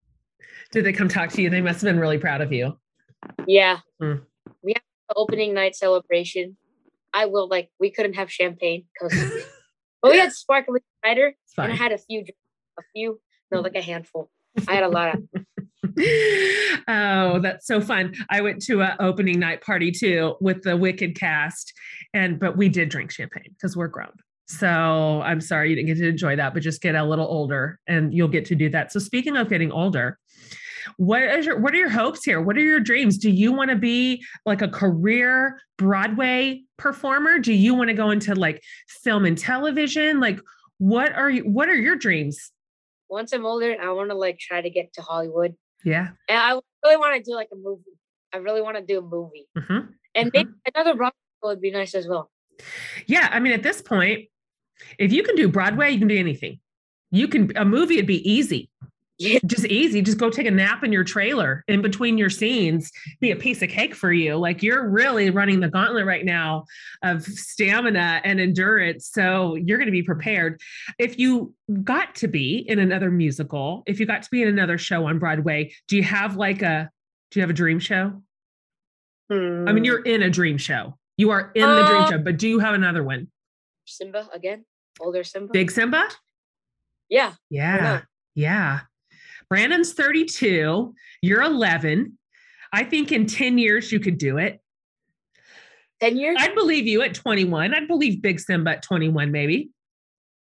Did 0.71 0.85
they 0.85 0.93
come 0.93 1.09
talk 1.09 1.29
to 1.31 1.41
you? 1.41 1.49
They 1.49 1.61
must 1.61 1.81
have 1.81 1.89
been 1.89 1.99
really 1.99 2.17
proud 2.17 2.41
of 2.41 2.51
you. 2.51 2.77
Yeah. 3.45 3.79
Mm. 4.01 4.23
We 4.63 4.73
have 4.73 4.83
the 5.09 5.15
opening 5.15 5.53
night 5.53 5.75
celebration. 5.75 6.57
I 7.13 7.25
will 7.25 7.47
like 7.47 7.69
we 7.79 7.91
couldn't 7.91 8.13
have 8.13 8.31
champagne 8.31 8.85
because 8.93 9.31
but 10.01 10.11
we 10.11 10.17
had 10.17 10.31
sparkling 10.31 10.81
cider 11.05 11.33
and 11.57 11.71
I 11.71 11.75
had 11.75 11.91
a 11.91 11.97
few 11.97 12.25
a 12.79 12.81
few 12.93 13.19
no 13.51 13.61
like 13.61 13.75
a 13.75 13.81
handful. 13.81 14.29
I 14.67 14.75
had 14.75 14.83
a 14.83 14.89
lot 14.89 15.15
of 15.15 15.45
oh, 16.87 17.39
that's 17.39 17.67
so 17.67 17.81
fun. 17.81 18.13
I 18.29 18.41
went 18.41 18.61
to 18.63 18.81
an 18.81 18.95
opening 18.99 19.39
night 19.39 19.61
party 19.61 19.91
too 19.91 20.35
with 20.39 20.63
the 20.63 20.77
Wicked 20.77 21.19
cast, 21.19 21.73
and 22.13 22.39
but 22.39 22.57
we 22.57 22.69
did 22.69 22.89
drink 22.89 23.11
champagne 23.11 23.53
because 23.53 23.75
we're 23.75 23.87
grown. 23.87 24.13
So 24.47 25.21
I'm 25.23 25.41
sorry 25.41 25.69
you 25.69 25.75
didn't 25.75 25.87
get 25.87 25.97
to 25.97 26.07
enjoy 26.07 26.35
that, 26.35 26.53
but 26.53 26.63
just 26.63 26.81
get 26.81 26.95
a 26.95 27.03
little 27.03 27.27
older 27.27 27.79
and 27.87 28.13
you'll 28.13 28.27
get 28.27 28.45
to 28.45 28.55
do 28.55 28.69
that. 28.69 28.91
So 28.91 28.99
speaking 28.99 29.37
of 29.37 29.49
getting 29.49 29.71
older, 29.71 30.19
what 30.97 31.23
is 31.23 31.45
your 31.45 31.59
what 31.59 31.73
are 31.73 31.77
your 31.77 31.89
hopes 31.89 32.23
here? 32.23 32.41
What 32.41 32.57
are 32.57 32.61
your 32.61 32.79
dreams? 32.79 33.17
Do 33.17 33.29
you 33.29 33.51
want 33.51 33.69
to 33.69 33.75
be 33.75 34.23
like 34.45 34.61
a 34.61 34.67
career 34.67 35.59
Broadway 35.77 36.63
performer? 36.77 37.39
Do 37.39 37.53
you 37.53 37.73
want 37.73 37.89
to 37.89 37.93
go 37.93 38.09
into 38.11 38.35
like 38.35 38.61
film 38.87 39.25
and 39.25 39.37
television? 39.37 40.19
Like 40.19 40.39
what 40.77 41.13
are 41.13 41.29
you 41.29 41.43
what 41.43 41.69
are 41.69 41.75
your 41.75 41.95
dreams? 41.95 42.51
Once 43.09 43.31
I'm 43.33 43.45
older, 43.45 43.75
I 43.79 43.91
want 43.91 44.09
to 44.09 44.15
like 44.15 44.39
try 44.39 44.61
to 44.61 44.69
get 44.69 44.93
to 44.93 45.01
Hollywood. 45.01 45.55
Yeah. 45.83 46.09
And 46.29 46.37
I 46.37 46.59
really 46.83 46.97
want 46.97 47.23
to 47.23 47.29
do 47.29 47.35
like 47.35 47.49
a 47.51 47.55
movie. 47.55 47.83
I 48.33 48.37
really 48.37 48.61
want 48.61 48.77
to 48.77 48.83
do 48.83 48.99
a 48.99 49.01
movie. 49.01 49.47
Mm-hmm. 49.57 49.91
And 50.15 50.31
mm-hmm. 50.31 50.49
maybe 50.49 50.49
another 50.73 50.95
Broadway 50.95 51.13
would 51.43 51.61
be 51.61 51.71
nice 51.71 51.93
as 51.93 52.07
well. 52.07 52.31
Yeah, 53.07 53.29
I 53.31 53.39
mean 53.39 53.53
at 53.53 53.63
this 53.63 53.81
point, 53.81 54.29
if 54.97 55.11
you 55.11 55.23
can 55.23 55.35
do 55.35 55.47
Broadway, 55.47 55.91
you 55.91 55.99
can 55.99 56.07
do 56.07 56.17
anything. 56.17 56.59
You 57.11 57.27
can 57.27 57.51
a 57.55 57.65
movie 57.65 57.97
would 57.97 58.07
be 58.07 58.27
easy 58.29 58.69
Yeah. 59.19 59.39
Just 59.45 59.65
easy. 59.65 60.01
Just 60.01 60.17
go 60.17 60.29
take 60.29 60.47
a 60.47 60.51
nap 60.51 60.83
in 60.83 60.91
your 60.91 61.03
trailer 61.03 61.63
in 61.67 61.81
between 61.81 62.17
your 62.17 62.31
scenes, 62.31 62.91
be 63.21 63.31
a 63.31 63.35
piece 63.35 63.61
of 63.61 63.69
cake 63.69 63.93
for 63.93 64.11
you. 64.11 64.35
Like 64.35 64.63
you're 64.63 64.89
really 64.89 65.29
running 65.29 65.59
the 65.59 65.69
gauntlet 65.69 66.05
right 66.05 66.25
now 66.25 66.65
of 67.03 67.23
stamina 67.23 68.21
and 68.23 68.39
endurance. 68.39 69.07
So 69.07 69.55
you're 69.55 69.77
going 69.77 69.87
to 69.87 69.91
be 69.91 70.01
prepared. 70.03 70.59
If 70.97 71.19
you 71.19 71.53
got 71.83 72.15
to 72.15 72.27
be 72.27 72.57
in 72.67 72.79
another 72.79 73.11
musical, 73.11 73.83
if 73.85 73.99
you 73.99 74.05
got 74.07 74.23
to 74.23 74.29
be 74.31 74.41
in 74.41 74.47
another 74.47 74.77
show 74.79 75.05
on 75.07 75.19
Broadway, 75.19 75.73
do 75.87 75.95
you 75.95 76.03
have 76.03 76.35
like 76.35 76.61
a 76.63 76.89
do 77.31 77.39
you 77.39 77.41
have 77.43 77.49
a 77.51 77.53
dream 77.53 77.79
show? 77.79 78.21
I 79.29 79.35
mean, 79.35 79.77
Hmm, 79.77 79.83
you're 79.85 80.01
in 80.03 80.21
a 80.21 80.29
dream 80.29 80.57
show. 80.57 80.97
You 81.17 81.29
are 81.31 81.51
in 81.55 81.75
the 81.75 81.83
dream 81.83 82.03
Uh, 82.03 82.05
show, 82.05 82.17
but 82.17 82.37
do 82.37 82.47
you 82.47 82.59
have 82.59 82.73
another 82.73 83.03
one? 83.03 83.27
Simba 83.85 84.27
again, 84.33 84.65
older 84.99 85.23
Simba. 85.23 85.51
Big 85.53 85.71
Simba? 85.71 86.07
Yeah, 87.09 87.33
Yeah. 87.49 88.01
Yeah. 88.35 88.81
Brandon's 89.53 89.93
32. 89.93 90.95
You're 91.21 91.43
11. 91.43 92.17
I 92.73 92.83
think 92.83 93.11
in 93.11 93.27
10 93.27 93.59
years 93.59 93.91
you 93.91 93.99
could 93.99 94.17
do 94.17 94.39
it. 94.39 94.59
ten 95.99 96.17
years. 96.17 96.37
I'd 96.39 96.55
believe 96.55 96.87
you 96.87 97.03
at 97.03 97.13
21. 97.13 97.71
I'd 97.71 97.87
believe 97.87 98.19
Big 98.19 98.39
Simba 98.39 98.71
at 98.71 98.81
21, 98.81 99.31
maybe. 99.31 99.69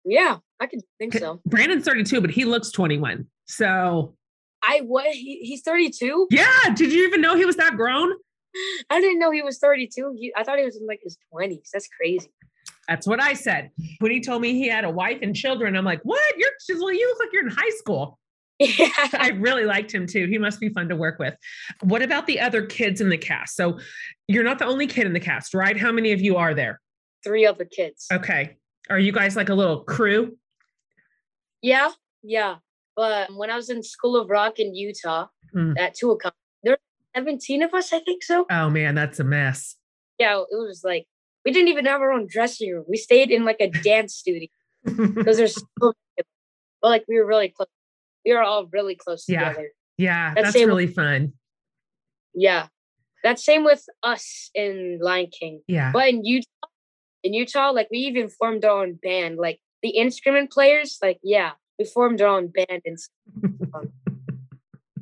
yeah, 0.04 0.38
I 0.60 0.66
could 0.66 0.80
think 0.98 1.14
so. 1.14 1.40
Brandon's 1.46 1.86
32, 1.86 2.22
but 2.22 2.32
he 2.32 2.44
looks 2.44 2.72
21. 2.72 3.28
So, 3.46 4.16
I 4.64 4.82
what? 4.84 5.06
He, 5.14 5.42
he's 5.44 5.62
thirty 5.62 5.92
two. 5.92 6.26
yeah. 6.32 6.48
Did 6.76 6.92
you 6.92 7.06
even 7.06 7.22
know 7.22 7.36
he 7.36 7.46
was 7.46 7.58
that 7.58 7.78
grown? 7.78 8.12
I 8.90 9.00
didn't 9.00 9.20
know 9.20 9.30
he 9.30 9.44
was 9.44 9.60
thirty 9.60 9.88
two. 9.88 10.16
He, 10.20 10.34
I 10.36 10.44
thought 10.44 10.58
he 10.58 10.66
was 10.66 10.76
in 10.76 10.88
like 10.88 11.02
his 11.04 11.20
twenties. 11.32 11.70
That's 11.72 11.88
crazy. 11.88 12.32
That's 12.88 13.06
what 13.06 13.22
I 13.22 13.34
said. 13.34 13.70
When 14.00 14.12
he 14.12 14.22
told 14.22 14.42
me 14.42 14.54
he 14.54 14.68
had 14.68 14.86
a 14.86 14.90
wife 14.90 15.20
and 15.22 15.36
children, 15.36 15.76
I'm 15.76 15.86
like, 15.86 16.02
what? 16.02 16.20
You're 16.36 16.50
well, 16.80 16.92
you 16.92 17.08
look 17.10 17.20
like 17.20 17.30
you're 17.32 17.46
in 17.48 17.54
high 17.56 17.70
school. 17.78 18.18
Yeah. 18.60 18.90
I 19.14 19.30
really 19.38 19.66
liked 19.66 19.94
him 19.94 20.08
too. 20.08 20.26
He 20.28 20.38
must 20.38 20.60
be 20.60 20.70
fun 20.70 20.90
to 20.90 20.96
work 20.96 21.20
with. 21.20 21.36
What 21.82 22.02
about 22.02 22.26
the 22.28 22.40
other 22.40 22.66
kids 22.66 23.02
in 23.02 23.10
the 23.10 23.18
cast? 23.18 23.56
So 23.56 23.80
you're 24.28 24.44
not 24.44 24.60
the 24.60 24.66
only 24.66 24.88
kid 24.88 25.06
in 25.06 25.14
the 25.14 25.20
cast, 25.20 25.54
right? 25.54 25.78
How 25.78 25.92
many 25.92 26.12
of 26.12 26.22
you 26.22 26.38
are 26.38 26.54
there? 26.54 26.82
Three 27.24 27.46
other 27.46 27.66
kids. 27.66 28.08
Okay. 28.12 28.58
Are 28.90 29.00
you 29.00 29.12
guys 29.12 29.36
like 29.36 29.50
a 29.50 29.54
little 29.54 29.84
crew? 29.84 30.38
Yeah, 31.62 31.92
yeah. 32.24 32.56
But 32.96 33.34
when 33.36 33.50
I 33.50 33.56
was 33.56 33.70
in 33.70 33.84
School 33.84 34.16
of 34.20 34.30
Rock 34.30 34.60
in 34.60 34.74
Utah, 34.76 35.28
Hmm. 35.54 35.74
at 35.78 35.96
Tuacahn, 35.96 36.32
there 36.64 36.74
were 36.74 36.80
17 37.16 37.64
of 37.64 37.74
us, 37.74 37.94
I 37.94 38.00
think 38.00 38.22
so. 38.24 38.46
Oh 38.52 38.70
man, 38.70 38.96
that's 38.96 39.20
a 39.20 39.24
mess. 39.24 39.78
Yeah, 40.20 40.40
it 40.40 40.48
was 40.56 40.82
like 40.84 41.06
we 41.46 41.52
didn't 41.52 41.70
even 41.70 41.86
have 41.86 42.02
our 42.02 42.12
own 42.12 42.28
dressing 42.30 42.72
room. 42.74 42.86
We 42.90 42.98
stayed 42.98 43.32
in 43.32 43.46
like 43.46 43.58
a 43.62 43.70
dance 43.70 44.14
studio 44.16 44.50
because 44.84 45.38
there's 45.38 45.56
so 45.56 45.94
but 46.82 46.90
like 46.90 47.06
we 47.08 47.16
were 47.18 47.26
really 47.26 47.50
close. 47.50 47.68
We 48.26 48.34
were 48.34 48.44
all 48.44 48.68
really 48.72 48.96
close 48.96 49.26
Yeah. 49.28 49.50
together. 49.50 49.72
yeah, 49.98 50.34
That's 50.36 50.54
that's 50.54 50.66
really 50.66 50.88
fun. 50.88 51.34
Yeah. 52.34 52.68
That's 53.24 53.44
same 53.44 53.64
with 53.64 53.84
us 54.04 54.50
in 54.54 55.00
Lion 55.02 55.28
King. 55.38 55.62
Yeah. 55.68 55.92
But 55.92 56.10
in 56.10 56.24
Utah, 56.24 56.46
in 57.24 57.34
Utah, 57.34 57.72
like 57.72 57.88
we 57.92 57.98
even 58.00 58.30
formed 58.30 58.64
our 58.64 58.84
own 58.84 58.94
band. 59.02 59.38
Like 59.38 59.60
the 59.82 59.90
instrument 59.90 60.52
players, 60.52 60.98
like 61.02 61.20
yeah, 61.24 61.52
we 61.80 61.86
formed 61.86 62.22
our 62.22 62.28
own 62.38 62.48
band 62.50 62.82
and 62.86 62.98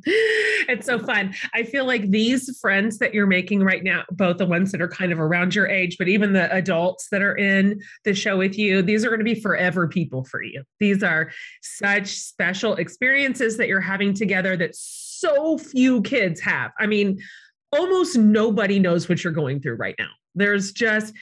it's 0.67 0.85
so 0.85 0.99
fun. 0.99 1.33
I 1.53 1.63
feel 1.63 1.85
like 1.85 2.11
these 2.11 2.59
friends 2.59 2.99
that 2.99 3.13
you're 3.13 3.25
making 3.25 3.63
right 3.63 3.83
now, 3.83 4.03
both 4.11 4.37
the 4.37 4.45
ones 4.45 4.71
that 4.71 4.81
are 4.81 4.87
kind 4.87 5.11
of 5.11 5.19
around 5.19 5.55
your 5.55 5.67
age, 5.67 5.97
but 5.97 6.07
even 6.07 6.33
the 6.33 6.53
adults 6.53 7.07
that 7.09 7.23
are 7.23 7.35
in 7.35 7.81
the 8.03 8.13
show 8.13 8.37
with 8.37 8.57
you, 8.57 8.83
these 8.83 9.03
are 9.03 9.09
going 9.09 9.19
to 9.19 9.25
be 9.25 9.39
forever 9.39 9.87
people 9.87 10.23
for 10.23 10.43
you. 10.43 10.63
These 10.79 11.01
are 11.01 11.31
such 11.61 12.09
special 12.09 12.75
experiences 12.75 13.57
that 13.57 13.67
you're 13.67 13.81
having 13.81 14.13
together 14.13 14.55
that 14.57 14.75
so 14.75 15.57
few 15.57 16.03
kids 16.03 16.39
have. 16.41 16.71
I 16.79 16.85
mean, 16.85 17.19
almost 17.71 18.15
nobody 18.15 18.77
knows 18.77 19.09
what 19.09 19.23
you're 19.23 19.33
going 19.33 19.59
through 19.59 19.75
right 19.75 19.95
now. 19.97 20.09
There's 20.35 20.71
just 20.71 21.15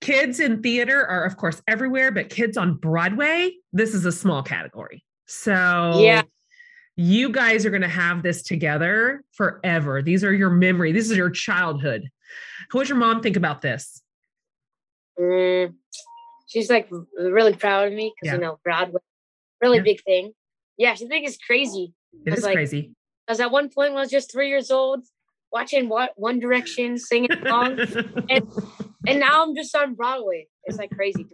kids 0.00 0.38
in 0.38 0.62
theater 0.62 1.04
are, 1.06 1.24
of 1.24 1.36
course, 1.36 1.60
everywhere, 1.66 2.12
but 2.12 2.28
kids 2.28 2.56
on 2.56 2.74
Broadway, 2.74 3.52
this 3.72 3.94
is 3.94 4.04
a 4.04 4.12
small 4.12 4.42
category. 4.42 5.04
So, 5.26 5.98
Yeah. 5.98 6.22
You 7.02 7.30
guys 7.30 7.66
are 7.66 7.70
going 7.70 7.82
to 7.82 7.88
have 7.88 8.22
this 8.22 8.42
together 8.42 9.24
forever. 9.32 10.02
These 10.02 10.22
are 10.22 10.32
your 10.32 10.50
memory. 10.50 10.92
This 10.92 11.10
is 11.10 11.16
your 11.16 11.30
childhood. 11.30 12.08
What 12.70 12.82
does 12.82 12.88
your 12.90 12.98
mom 12.98 13.20
think 13.22 13.36
about 13.36 13.60
this? 13.60 14.00
Mm, 15.18 15.74
she's 16.46 16.70
like 16.70 16.88
really 17.18 17.54
proud 17.54 17.88
of 17.88 17.92
me 17.92 18.12
because 18.20 18.32
Yeah. 18.32 18.34
you 18.36 18.40
know 18.40 18.58
Broadway, 18.64 19.00
really 19.60 19.78
Yeah. 19.78 19.82
big 19.82 20.02
thing. 20.04 20.32
Yeah, 20.78 20.94
she 20.94 21.06
thinks 21.08 21.32
it's 21.32 21.44
crazy. 21.44 21.92
It 22.24 22.34
is 22.34 22.44
like- 22.44 22.54
crazy. 22.54 22.92
Because 23.26 23.40
at 23.40 23.50
one 23.50 23.68
point 23.68 23.92
when 23.92 23.98
I 23.98 24.02
was 24.02 24.10
just 24.10 24.30
three 24.32 24.48
years 24.48 24.70
old, 24.70 25.04
watching 25.52 25.88
what 25.88 26.12
One 26.16 26.38
Direction, 26.40 26.98
singing 26.98 27.32
along, 27.32 27.78
and 28.30 28.46
and 29.06 29.18
now 29.20 29.42
I'm 29.44 29.54
just 29.56 29.74
on 29.76 29.94
Broadway. 29.94 30.46
It's 30.64 30.78
like 30.78 30.90
crazy. 30.90 31.26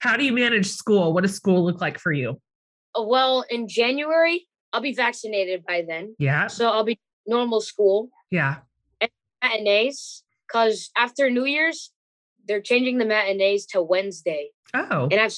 How 0.00 0.16
do 0.16 0.24
you 0.24 0.32
manage 0.32 0.66
school? 0.66 1.12
What 1.12 1.22
does 1.22 1.34
school 1.34 1.64
look 1.64 1.80
like 1.80 1.98
for 1.98 2.12
you? 2.12 2.40
Uh, 2.96 3.02
well, 3.02 3.44
in 3.50 3.68
January 3.68 4.47
I'll 4.72 4.80
be 4.80 4.92
vaccinated 4.94 5.64
by 5.66 5.82
then, 5.86 6.14
Yeah. 6.18 6.46
so 6.46 6.68
I'll 6.70 6.84
be 6.84 6.98
normal 7.26 7.60
school 7.60 8.10
Yeah. 8.30 8.56
And 9.00 9.10
matinees. 9.42 10.22
Because 10.46 10.90
after 10.96 11.28
New 11.30 11.44
Year's, 11.44 11.92
they're 12.46 12.62
changing 12.62 12.96
the 12.98 13.04
matinees 13.04 13.66
to 13.66 13.82
Wednesday, 13.82 14.50
Oh, 14.74 15.08
and 15.10 15.20
I've 15.20 15.34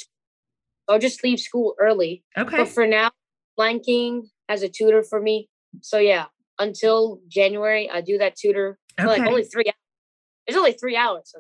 I'll 0.89 0.99
just 1.01 1.23
leave 1.25 1.39
school 1.41 1.75
early. 1.81 2.25
okay. 2.37 2.59
But 2.59 2.69
for 2.69 2.87
now, 2.87 3.11
blanking 3.59 3.85
King 3.85 4.31
has 4.49 4.63
a 4.63 4.69
tutor 4.69 5.03
for 5.03 5.21
me. 5.21 5.49
So 5.83 5.99
yeah, 5.99 6.27
until 6.59 7.21
January, 7.29 7.89
I 7.91 8.01
do 8.01 8.19
that 8.19 8.37
tutor 8.37 8.79
for 8.99 9.07
like 9.07 9.23
only 9.23 9.45
three 9.45 9.65
hours. 9.67 9.75
It's 10.47 10.57
only 10.57 10.73
three 10.73 10.97
hours. 10.97 11.23
So 11.33 11.39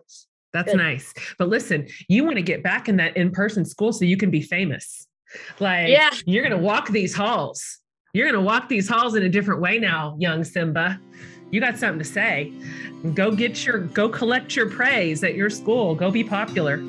That's 0.52 0.70
good. 0.72 0.76
nice. 0.78 1.12
But 1.38 1.48
listen, 1.48 1.88
you 2.08 2.22
want 2.24 2.36
to 2.36 2.42
get 2.42 2.62
back 2.62 2.88
in 2.88 2.96
that 2.98 3.16
in 3.16 3.30
person 3.32 3.64
school 3.64 3.92
so 3.92 4.04
you 4.04 4.16
can 4.16 4.30
be 4.30 4.40
famous. 4.42 5.08
Like, 5.58 5.88
Yeah. 5.88 6.10
you're 6.26 6.42
going 6.46 6.56
to 6.56 6.64
walk 6.64 6.88
these 6.90 7.14
halls. 7.14 7.79
You're 8.12 8.26
going 8.26 8.42
to 8.42 8.44
walk 8.44 8.68
these 8.68 8.88
halls 8.88 9.14
in 9.14 9.22
a 9.22 9.28
different 9.28 9.60
way 9.60 9.78
now, 9.78 10.16
young 10.18 10.42
Simba. 10.42 10.98
You 11.52 11.60
got 11.60 11.78
something 11.78 12.00
to 12.00 12.04
say. 12.04 12.52
Go 13.14 13.30
get 13.30 13.64
your, 13.64 13.78
go 13.78 14.08
collect 14.08 14.56
your 14.56 14.68
praise 14.68 15.22
at 15.22 15.36
your 15.36 15.48
school. 15.48 15.94
Go 15.94 16.10
be 16.10 16.24
popular. 16.24 16.78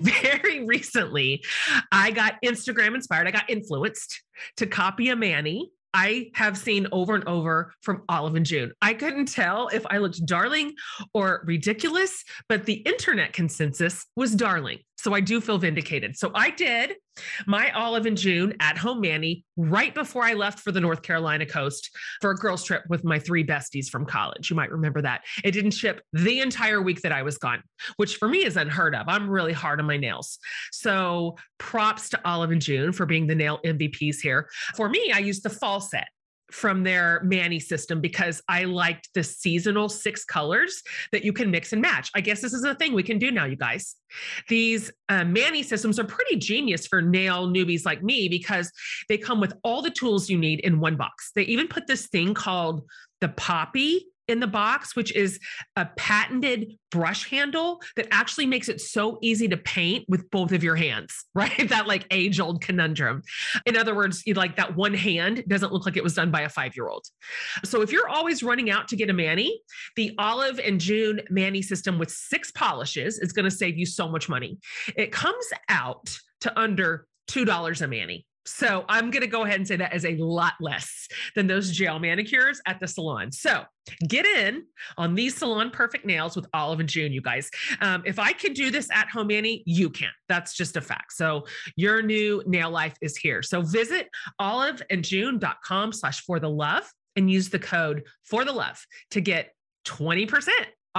Very 0.00 0.64
recently, 0.64 1.44
I 1.92 2.10
got 2.10 2.34
Instagram 2.44 2.96
inspired. 2.96 3.28
I 3.28 3.30
got 3.30 3.48
influenced 3.48 4.20
to 4.56 4.66
copy 4.66 5.10
a 5.10 5.16
Mani 5.16 5.70
I 6.00 6.30
have 6.34 6.56
seen 6.56 6.86
over 6.92 7.16
and 7.16 7.26
over 7.26 7.74
from 7.80 8.04
Olive 8.08 8.36
and 8.36 8.46
June. 8.46 8.70
I 8.80 8.94
couldn't 8.94 9.26
tell 9.26 9.66
if 9.66 9.84
I 9.90 9.98
looked 9.98 10.24
darling 10.24 10.74
or 11.12 11.42
ridiculous, 11.44 12.22
but 12.48 12.66
the 12.66 12.74
internet 12.74 13.32
consensus 13.32 14.06
was 14.14 14.36
darling. 14.36 14.78
So 14.96 15.12
I 15.12 15.20
do 15.20 15.40
feel 15.40 15.58
vindicated. 15.58 16.16
So 16.16 16.30
I 16.36 16.50
did 16.50 16.94
my 17.46 17.70
Olive 17.72 18.06
and 18.06 18.16
June 18.16 18.54
at 18.60 18.78
home 18.78 19.00
Mani 19.00 19.44
right 19.56 19.94
before 19.94 20.24
I 20.24 20.34
left 20.34 20.60
for 20.60 20.72
the 20.72 20.80
North 20.80 21.02
Carolina 21.02 21.46
coast 21.46 21.90
for 22.20 22.30
a 22.30 22.34
girls' 22.34 22.64
trip 22.64 22.82
with 22.88 23.04
my 23.04 23.18
three 23.18 23.44
besties 23.44 23.88
from 23.88 24.04
college. 24.04 24.50
You 24.50 24.56
might 24.56 24.70
remember 24.70 25.02
that. 25.02 25.22
It 25.44 25.52
didn't 25.52 25.72
ship 25.72 26.00
the 26.12 26.40
entire 26.40 26.80
week 26.82 27.02
that 27.02 27.12
I 27.12 27.22
was 27.22 27.38
gone, 27.38 27.62
which 27.96 28.16
for 28.16 28.28
me 28.28 28.44
is 28.44 28.56
unheard 28.56 28.94
of. 28.94 29.08
I'm 29.08 29.28
really 29.28 29.52
hard 29.52 29.80
on 29.80 29.86
my 29.86 29.96
nails. 29.96 30.38
So 30.72 31.36
props 31.58 32.08
to 32.10 32.20
Olive 32.24 32.50
and 32.50 32.62
June 32.62 32.92
for 32.92 33.06
being 33.06 33.26
the 33.26 33.34
nail 33.34 33.60
MVPs 33.64 34.20
here. 34.20 34.48
For 34.76 34.88
me, 34.88 35.12
I 35.12 35.18
used 35.18 35.42
the 35.42 35.50
fall 35.50 35.80
set 35.80 36.08
from 36.50 36.82
their 36.82 37.22
Mani 37.24 37.60
system 37.60 38.00
because 38.00 38.42
I 38.48 38.64
liked 38.64 39.10
the 39.14 39.22
seasonal 39.22 39.88
six 39.88 40.24
colors 40.24 40.82
that 41.12 41.24
you 41.24 41.32
can 41.32 41.50
mix 41.50 41.72
and 41.72 41.82
match. 41.82 42.10
I 42.14 42.20
guess 42.20 42.40
this 42.40 42.54
is 42.54 42.64
a 42.64 42.74
thing 42.74 42.94
we 42.94 43.02
can 43.02 43.18
do 43.18 43.30
now, 43.30 43.44
you 43.44 43.56
guys. 43.56 43.96
These 44.48 44.90
uh, 45.08 45.24
Manny 45.24 45.62
systems 45.62 45.98
are 45.98 46.04
pretty 46.04 46.36
genius 46.36 46.86
for 46.86 47.02
nail 47.02 47.48
newbies 47.48 47.84
like 47.84 48.02
me 48.02 48.28
because 48.28 48.72
they 49.08 49.18
come 49.18 49.40
with 49.40 49.52
all 49.62 49.82
the 49.82 49.90
tools 49.90 50.30
you 50.30 50.38
need 50.38 50.60
in 50.60 50.80
one 50.80 50.96
box. 50.96 51.32
They 51.34 51.42
even 51.42 51.68
put 51.68 51.86
this 51.86 52.06
thing 52.06 52.34
called 52.34 52.82
the 53.20 53.28
Poppy 53.28 54.06
in 54.28 54.40
the 54.40 54.46
box, 54.46 54.94
which 54.94 55.14
is 55.14 55.40
a 55.76 55.86
patented 55.96 56.74
brush 56.90 57.28
handle 57.28 57.80
that 57.96 58.06
actually 58.10 58.46
makes 58.46 58.68
it 58.68 58.80
so 58.80 59.18
easy 59.22 59.48
to 59.48 59.56
paint 59.56 60.04
with 60.08 60.30
both 60.30 60.52
of 60.52 60.62
your 60.62 60.76
hands, 60.76 61.24
right? 61.34 61.68
That 61.68 61.86
like 61.86 62.06
age 62.10 62.38
old 62.40 62.60
conundrum. 62.60 63.22
In 63.66 63.76
other 63.76 63.94
words, 63.94 64.22
you 64.26 64.34
like 64.34 64.56
that 64.56 64.76
one 64.76 64.94
hand 64.94 65.44
doesn't 65.48 65.72
look 65.72 65.86
like 65.86 65.96
it 65.96 66.04
was 66.04 66.14
done 66.14 66.30
by 66.30 66.42
a 66.42 66.48
five 66.48 66.76
year 66.76 66.88
old. 66.88 67.06
So 67.64 67.82
if 67.82 67.90
you're 67.90 68.08
always 68.08 68.42
running 68.42 68.70
out 68.70 68.88
to 68.88 68.96
get 68.96 69.10
a 69.10 69.12
Mani, 69.12 69.60
the 69.96 70.14
Olive 70.18 70.58
and 70.58 70.80
June 70.80 71.20
Mani 71.30 71.62
system 71.62 71.98
with 71.98 72.10
six 72.10 72.50
polishes 72.52 73.18
is 73.18 73.32
going 73.32 73.44
to 73.44 73.50
save 73.50 73.78
you 73.78 73.86
so 73.86 74.08
much 74.08 74.28
money. 74.28 74.58
It 74.96 75.12
comes 75.12 75.46
out 75.68 76.18
to 76.42 76.58
under 76.58 77.06
$2 77.28 77.82
a 77.82 77.86
Mani. 77.86 78.26
So 78.48 78.84
I'm 78.88 79.10
going 79.10 79.22
to 79.22 79.28
go 79.28 79.44
ahead 79.44 79.56
and 79.56 79.66
say 79.66 79.76
that 79.76 79.94
is 79.94 80.04
a 80.04 80.16
lot 80.16 80.54
less 80.60 81.08
than 81.34 81.46
those 81.46 81.70
gel 81.70 81.98
manicures 81.98 82.60
at 82.66 82.80
the 82.80 82.88
salon. 82.88 83.30
So 83.32 83.64
get 84.08 84.26
in 84.26 84.64
on 84.96 85.14
these 85.14 85.36
salon 85.36 85.70
perfect 85.70 86.04
nails 86.04 86.36
with 86.36 86.46
Olive 86.54 86.80
and 86.80 86.88
June, 86.88 87.12
you 87.12 87.20
guys. 87.20 87.50
Um, 87.80 88.02
if 88.06 88.18
I 88.18 88.32
can 88.32 88.52
do 88.52 88.70
this 88.70 88.90
at 88.90 89.08
home, 89.08 89.30
Annie, 89.30 89.62
you 89.66 89.90
can. 89.90 90.10
That's 90.28 90.54
just 90.54 90.76
a 90.76 90.80
fact. 90.80 91.12
So 91.12 91.46
your 91.76 92.02
new 92.02 92.42
nail 92.46 92.70
life 92.70 92.96
is 93.00 93.16
here. 93.16 93.42
So 93.42 93.62
visit 93.62 94.08
oliveandjune.com 94.40 95.92
slash 95.92 96.22
for 96.22 96.40
the 96.40 96.50
love 96.50 96.90
and 97.16 97.30
use 97.30 97.48
the 97.48 97.58
code 97.58 98.04
for 98.24 98.44
the 98.44 98.52
love 98.52 98.84
to 99.10 99.20
get 99.20 99.52
20% 99.86 100.48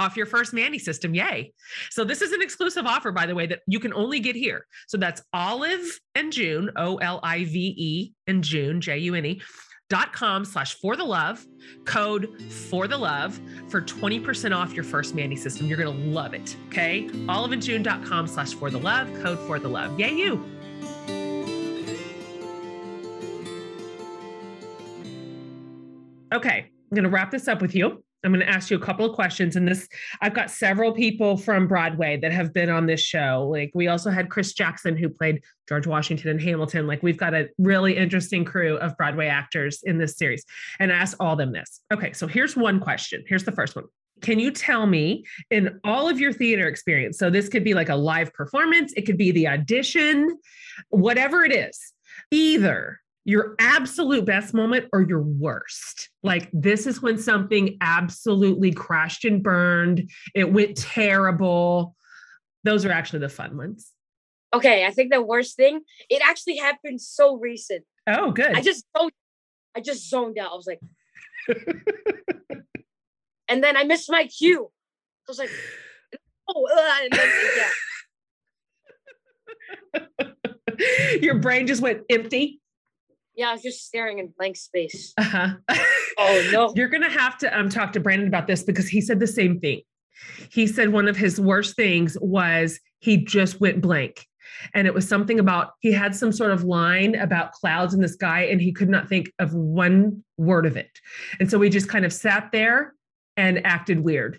off 0.00 0.16
your 0.16 0.26
first 0.26 0.52
Mandy 0.52 0.78
system. 0.78 1.14
Yay. 1.14 1.52
So 1.90 2.04
this 2.04 2.22
is 2.22 2.32
an 2.32 2.40
exclusive 2.40 2.86
offer, 2.86 3.12
by 3.12 3.26
the 3.26 3.34
way, 3.34 3.46
that 3.46 3.60
you 3.66 3.78
can 3.78 3.92
only 3.92 4.18
get 4.18 4.34
here. 4.34 4.66
So 4.88 4.96
that's 4.96 5.22
Olive 5.32 6.00
and 6.14 6.32
June, 6.32 6.70
O 6.76 6.96
L 6.96 7.20
I 7.22 7.44
V 7.44 7.74
E 7.76 8.12
and 8.26 8.42
June, 8.42 8.80
J 8.80 8.98
U 8.98 9.14
N 9.14 9.26
E. 9.26 9.42
Dot 9.90 10.12
com 10.12 10.44
slash 10.44 10.74
for 10.74 10.94
the 10.94 11.04
love 11.04 11.44
code 11.84 12.40
for 12.48 12.86
the 12.86 12.96
love 12.96 13.40
for 13.68 13.82
20% 13.82 14.56
off 14.56 14.72
your 14.72 14.84
first 14.84 15.16
Mandy 15.16 15.34
system. 15.34 15.66
You're 15.66 15.78
going 15.78 15.92
to 15.94 16.08
love 16.10 16.32
it. 16.32 16.56
Okay. 16.68 17.08
Oliveandjune.com 17.08 18.28
slash 18.28 18.54
for 18.54 18.70
the 18.70 18.78
love 18.78 19.12
code 19.20 19.40
for 19.40 19.58
the 19.58 19.68
love. 19.68 19.98
Yay, 19.98 20.14
you. 20.14 20.44
Okay. 26.32 26.70
I'm 26.90 26.94
going 26.94 27.02
to 27.02 27.10
wrap 27.10 27.32
this 27.32 27.48
up 27.48 27.60
with 27.60 27.74
you. 27.74 28.04
I'm 28.22 28.32
going 28.32 28.44
to 28.44 28.48
ask 28.48 28.70
you 28.70 28.76
a 28.76 28.80
couple 28.80 29.06
of 29.06 29.14
questions. 29.14 29.56
And 29.56 29.66
this, 29.66 29.88
I've 30.20 30.34
got 30.34 30.50
several 30.50 30.92
people 30.92 31.36
from 31.36 31.66
Broadway 31.66 32.18
that 32.18 32.32
have 32.32 32.52
been 32.52 32.68
on 32.68 32.86
this 32.86 33.00
show. 33.00 33.48
Like 33.50 33.70
we 33.74 33.88
also 33.88 34.10
had 34.10 34.28
Chris 34.28 34.52
Jackson, 34.52 34.96
who 34.96 35.08
played 35.08 35.42
George 35.68 35.86
Washington 35.86 36.30
and 36.30 36.40
Hamilton. 36.40 36.86
Like 36.86 37.02
we've 37.02 37.16
got 37.16 37.34
a 37.34 37.48
really 37.58 37.96
interesting 37.96 38.44
crew 38.44 38.76
of 38.76 38.96
Broadway 38.96 39.26
actors 39.26 39.80
in 39.84 39.98
this 39.98 40.16
series. 40.16 40.44
And 40.78 40.92
I 40.92 40.96
asked 40.96 41.16
all 41.18 41.36
them 41.36 41.52
this. 41.52 41.80
Okay, 41.92 42.12
so 42.12 42.26
here's 42.26 42.56
one 42.56 42.80
question. 42.80 43.24
Here's 43.26 43.44
the 43.44 43.52
first 43.52 43.74
one. 43.74 43.86
Can 44.20 44.38
you 44.38 44.50
tell 44.50 44.86
me 44.86 45.24
in 45.50 45.80
all 45.82 46.08
of 46.08 46.20
your 46.20 46.32
theater 46.32 46.68
experience? 46.68 47.18
So 47.18 47.30
this 47.30 47.48
could 47.48 47.64
be 47.64 47.72
like 47.72 47.88
a 47.88 47.96
live 47.96 48.32
performance, 48.34 48.92
it 48.96 49.02
could 49.06 49.16
be 49.16 49.30
the 49.30 49.48
audition, 49.48 50.38
whatever 50.90 51.42
it 51.44 51.52
is, 51.52 51.80
either 52.30 52.99
your 53.24 53.54
absolute 53.58 54.24
best 54.24 54.54
moment 54.54 54.86
or 54.92 55.02
your 55.02 55.22
worst. 55.22 56.08
Like 56.22 56.48
this 56.52 56.86
is 56.86 57.02
when 57.02 57.18
something 57.18 57.76
absolutely 57.80 58.72
crashed 58.72 59.24
and 59.24 59.42
burned. 59.42 60.10
It 60.34 60.52
went 60.52 60.76
terrible. 60.76 61.94
Those 62.64 62.84
are 62.84 62.92
actually 62.92 63.20
the 63.20 63.28
fun 63.28 63.56
ones. 63.56 63.90
Okay, 64.52 64.84
I 64.84 64.90
think 64.90 65.12
the 65.12 65.22
worst 65.22 65.56
thing, 65.56 65.80
it 66.08 66.22
actually 66.24 66.56
happened 66.56 67.00
so 67.00 67.36
recent. 67.36 67.84
Oh, 68.08 68.32
good. 68.32 68.56
I 68.56 68.60
just 68.60 68.84
zoned, 68.96 69.12
I 69.76 69.80
just 69.80 70.10
zoned 70.10 70.38
out. 70.38 70.50
I 70.52 70.56
was 70.56 70.66
like, 70.66 70.80
and 73.48 73.62
then 73.62 73.76
I 73.76 73.84
missed 73.84 74.10
my 74.10 74.26
cue. 74.26 74.70
I 75.28 75.30
was 75.30 75.38
like, 75.38 75.50
oh, 76.48 76.68
uh, 76.72 77.08
then, 77.12 77.30
yeah. 79.96 81.16
Your 81.20 81.38
brain 81.38 81.66
just 81.66 81.82
went 81.82 82.02
empty. 82.10 82.59
Yeah, 83.40 83.48
I 83.48 83.52
was 83.54 83.62
just 83.62 83.86
staring 83.86 84.18
in 84.18 84.34
blank 84.36 84.54
space. 84.58 85.14
Uh-huh. 85.16 85.54
oh 86.18 86.48
no. 86.52 86.72
You're 86.76 86.90
gonna 86.90 87.08
have 87.08 87.38
to 87.38 87.58
um 87.58 87.70
talk 87.70 87.90
to 87.94 88.00
Brandon 88.00 88.28
about 88.28 88.46
this 88.46 88.62
because 88.62 88.86
he 88.86 89.00
said 89.00 89.18
the 89.18 89.26
same 89.26 89.58
thing. 89.58 89.80
He 90.52 90.66
said 90.66 90.90
one 90.90 91.08
of 91.08 91.16
his 91.16 91.40
worst 91.40 91.74
things 91.74 92.18
was 92.20 92.78
he 92.98 93.16
just 93.16 93.58
went 93.58 93.80
blank. 93.80 94.26
And 94.74 94.86
it 94.86 94.92
was 94.92 95.08
something 95.08 95.40
about 95.40 95.70
he 95.80 95.90
had 95.90 96.14
some 96.14 96.32
sort 96.32 96.50
of 96.50 96.64
line 96.64 97.14
about 97.14 97.52
clouds 97.52 97.94
in 97.94 98.02
the 98.02 98.10
sky 98.10 98.42
and 98.42 98.60
he 98.60 98.72
could 98.72 98.90
not 98.90 99.08
think 99.08 99.32
of 99.38 99.54
one 99.54 100.22
word 100.36 100.66
of 100.66 100.76
it. 100.76 100.90
And 101.40 101.50
so 101.50 101.56
we 101.56 101.70
just 101.70 101.88
kind 101.88 102.04
of 102.04 102.12
sat 102.12 102.50
there 102.52 102.92
and 103.38 103.64
acted 103.64 104.00
weird. 104.00 104.38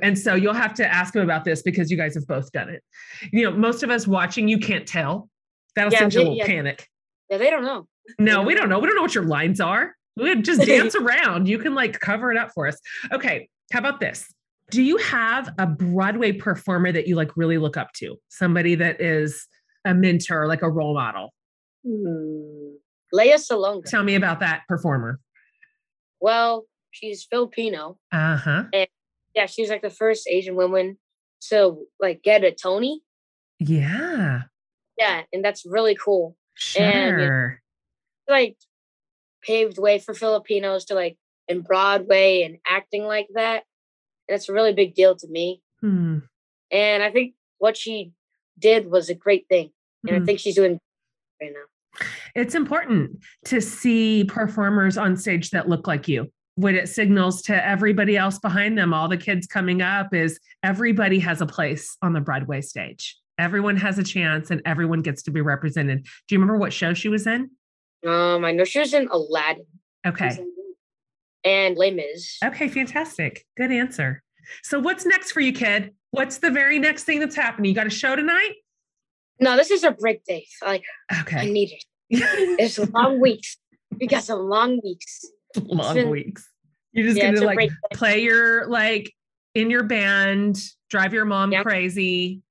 And 0.00 0.16
so 0.16 0.36
you'll 0.36 0.54
have 0.54 0.74
to 0.74 0.86
ask 0.86 1.16
him 1.16 1.22
about 1.22 1.44
this 1.44 1.62
because 1.62 1.90
you 1.90 1.96
guys 1.96 2.14
have 2.14 2.28
both 2.28 2.52
done 2.52 2.68
it. 2.68 2.84
You 3.32 3.42
know, 3.42 3.56
most 3.56 3.82
of 3.82 3.90
us 3.90 4.06
watching, 4.06 4.46
you 4.46 4.60
can't 4.60 4.86
tell. 4.86 5.28
That'll 5.74 5.92
yeah, 5.92 5.98
send 5.98 6.14
you 6.14 6.20
a 6.20 6.22
little 6.22 6.36
yeah. 6.36 6.46
panic. 6.46 6.88
Yeah, 7.28 7.38
they 7.38 7.50
don't 7.50 7.64
know. 7.64 7.88
No, 8.18 8.42
we 8.42 8.54
don't 8.54 8.68
know. 8.68 8.78
We 8.78 8.86
don't 8.86 8.96
know 8.96 9.02
what 9.02 9.14
your 9.14 9.24
lines 9.24 9.60
are. 9.60 9.94
We 10.16 10.40
just 10.42 10.62
dance 10.62 10.94
around. 11.00 11.48
You 11.48 11.58
can 11.58 11.74
like 11.74 11.98
cover 12.00 12.30
it 12.30 12.38
up 12.38 12.50
for 12.54 12.66
us. 12.66 12.78
Okay. 13.12 13.48
How 13.72 13.80
about 13.80 14.00
this? 14.00 14.26
Do 14.70 14.82
you 14.82 14.96
have 14.98 15.52
a 15.58 15.66
Broadway 15.66 16.32
performer 16.32 16.90
that 16.92 17.06
you 17.06 17.14
like 17.14 17.36
really 17.36 17.58
look 17.58 17.76
up 17.76 17.92
to? 17.98 18.16
Somebody 18.28 18.74
that 18.76 19.00
is 19.00 19.46
a 19.84 19.94
mentor, 19.94 20.46
like 20.48 20.62
a 20.62 20.70
role 20.70 20.94
model? 20.94 21.32
Hmm. 21.86 22.74
Lea 23.12 23.34
Salonga. 23.34 23.84
Tell 23.84 24.02
me 24.02 24.14
about 24.16 24.40
that 24.40 24.62
performer. 24.68 25.20
Well, 26.20 26.64
she's 26.90 27.24
Filipino. 27.24 27.98
Uh 28.12 28.36
huh. 28.36 28.64
Yeah, 29.34 29.46
she 29.46 29.62
was 29.62 29.70
like 29.70 29.82
the 29.82 29.90
first 29.90 30.26
Asian 30.28 30.56
woman 30.56 30.98
to 31.50 31.86
like 32.00 32.22
get 32.22 32.42
a 32.42 32.50
Tony. 32.50 33.02
Yeah. 33.58 34.42
Yeah, 34.98 35.22
and 35.32 35.44
that's 35.44 35.64
really 35.66 35.94
cool. 35.94 36.36
Sure. 36.54 36.82
And 36.82 37.58
like 38.28 38.56
paved 39.42 39.78
way 39.78 39.98
for 39.98 40.14
Filipinos 40.14 40.84
to 40.86 40.94
like 40.94 41.16
in 41.48 41.60
Broadway 41.60 42.42
and 42.42 42.58
acting 42.68 43.04
like 43.04 43.28
that. 43.34 43.62
And 44.28 44.36
it's 44.36 44.48
a 44.48 44.52
really 44.52 44.72
big 44.72 44.94
deal 44.94 45.14
to 45.16 45.28
me. 45.28 45.62
Hmm. 45.80 46.18
And 46.70 47.02
I 47.02 47.10
think 47.10 47.34
what 47.58 47.76
she 47.76 48.12
did 48.58 48.90
was 48.90 49.08
a 49.08 49.14
great 49.14 49.46
thing. 49.48 49.70
And 50.06 50.16
Hmm. 50.16 50.22
I 50.22 50.26
think 50.26 50.40
she's 50.40 50.56
doing 50.56 50.78
right 51.40 51.52
now. 51.52 52.06
It's 52.34 52.54
important 52.54 53.18
to 53.46 53.60
see 53.60 54.24
performers 54.24 54.98
on 54.98 55.16
stage 55.16 55.50
that 55.50 55.68
look 55.68 55.86
like 55.86 56.08
you. 56.08 56.30
What 56.56 56.74
it 56.74 56.88
signals 56.88 57.42
to 57.42 57.66
everybody 57.66 58.16
else 58.16 58.38
behind 58.38 58.76
them, 58.78 58.92
all 58.92 59.08
the 59.08 59.16
kids 59.16 59.46
coming 59.46 59.82
up, 59.82 60.12
is 60.14 60.40
everybody 60.62 61.18
has 61.20 61.40
a 61.40 61.46
place 61.46 61.96
on 62.02 62.12
the 62.12 62.20
Broadway 62.20 62.60
stage. 62.62 63.16
Everyone 63.38 63.76
has 63.76 63.98
a 63.98 64.02
chance 64.02 64.50
and 64.50 64.62
everyone 64.64 65.02
gets 65.02 65.22
to 65.24 65.30
be 65.30 65.42
represented. 65.42 66.04
Do 66.04 66.34
you 66.34 66.38
remember 66.38 66.58
what 66.58 66.72
show 66.72 66.94
she 66.94 67.08
was 67.08 67.26
in? 67.26 67.50
Um, 68.06 68.44
I 68.44 68.52
know 68.52 68.64
she 68.64 68.78
was 68.78 68.94
in 68.94 69.08
Aladdin 69.08 69.66
Okay. 70.06 70.30
and 71.44 71.76
Les 71.76 71.90
Mis. 71.90 72.38
Okay, 72.44 72.68
fantastic. 72.68 73.44
Good 73.56 73.72
answer. 73.72 74.22
So, 74.62 74.78
what's 74.78 75.04
next 75.04 75.32
for 75.32 75.40
you, 75.40 75.52
kid? 75.52 75.92
What's 76.12 76.38
the 76.38 76.50
very 76.50 76.78
next 76.78 77.04
thing 77.04 77.18
that's 77.20 77.34
happening? 77.34 77.68
You 77.70 77.74
got 77.74 77.86
a 77.86 77.90
show 77.90 78.14
tonight? 78.16 78.52
No, 79.40 79.56
this 79.56 79.70
is 79.70 79.82
a 79.84 79.90
break 79.90 80.24
day. 80.24 80.46
Like 80.64 80.84
okay. 81.20 81.38
I 81.40 81.44
need 81.46 81.72
it. 81.72 81.84
It's 82.58 82.78
long 82.78 83.20
weeks. 83.20 83.56
We 84.00 84.06
got 84.06 84.22
some 84.22 84.38
long 84.40 84.80
weeks. 84.82 85.24
Long 85.64 85.94
been- 85.94 86.10
weeks. 86.10 86.48
You're 86.92 87.06
just 87.08 87.18
Yeah, 87.18 87.32
gonna 87.32 87.44
like 87.46 87.70
play 87.92 88.22
your 88.22 88.66
like 88.68 89.12
in 89.54 89.68
your 89.70 89.82
band, 89.82 90.58
drive 90.88 91.12
your 91.12 91.24
mom 91.26 91.52
Yeah. 91.52 91.62
crazy, 91.62 92.42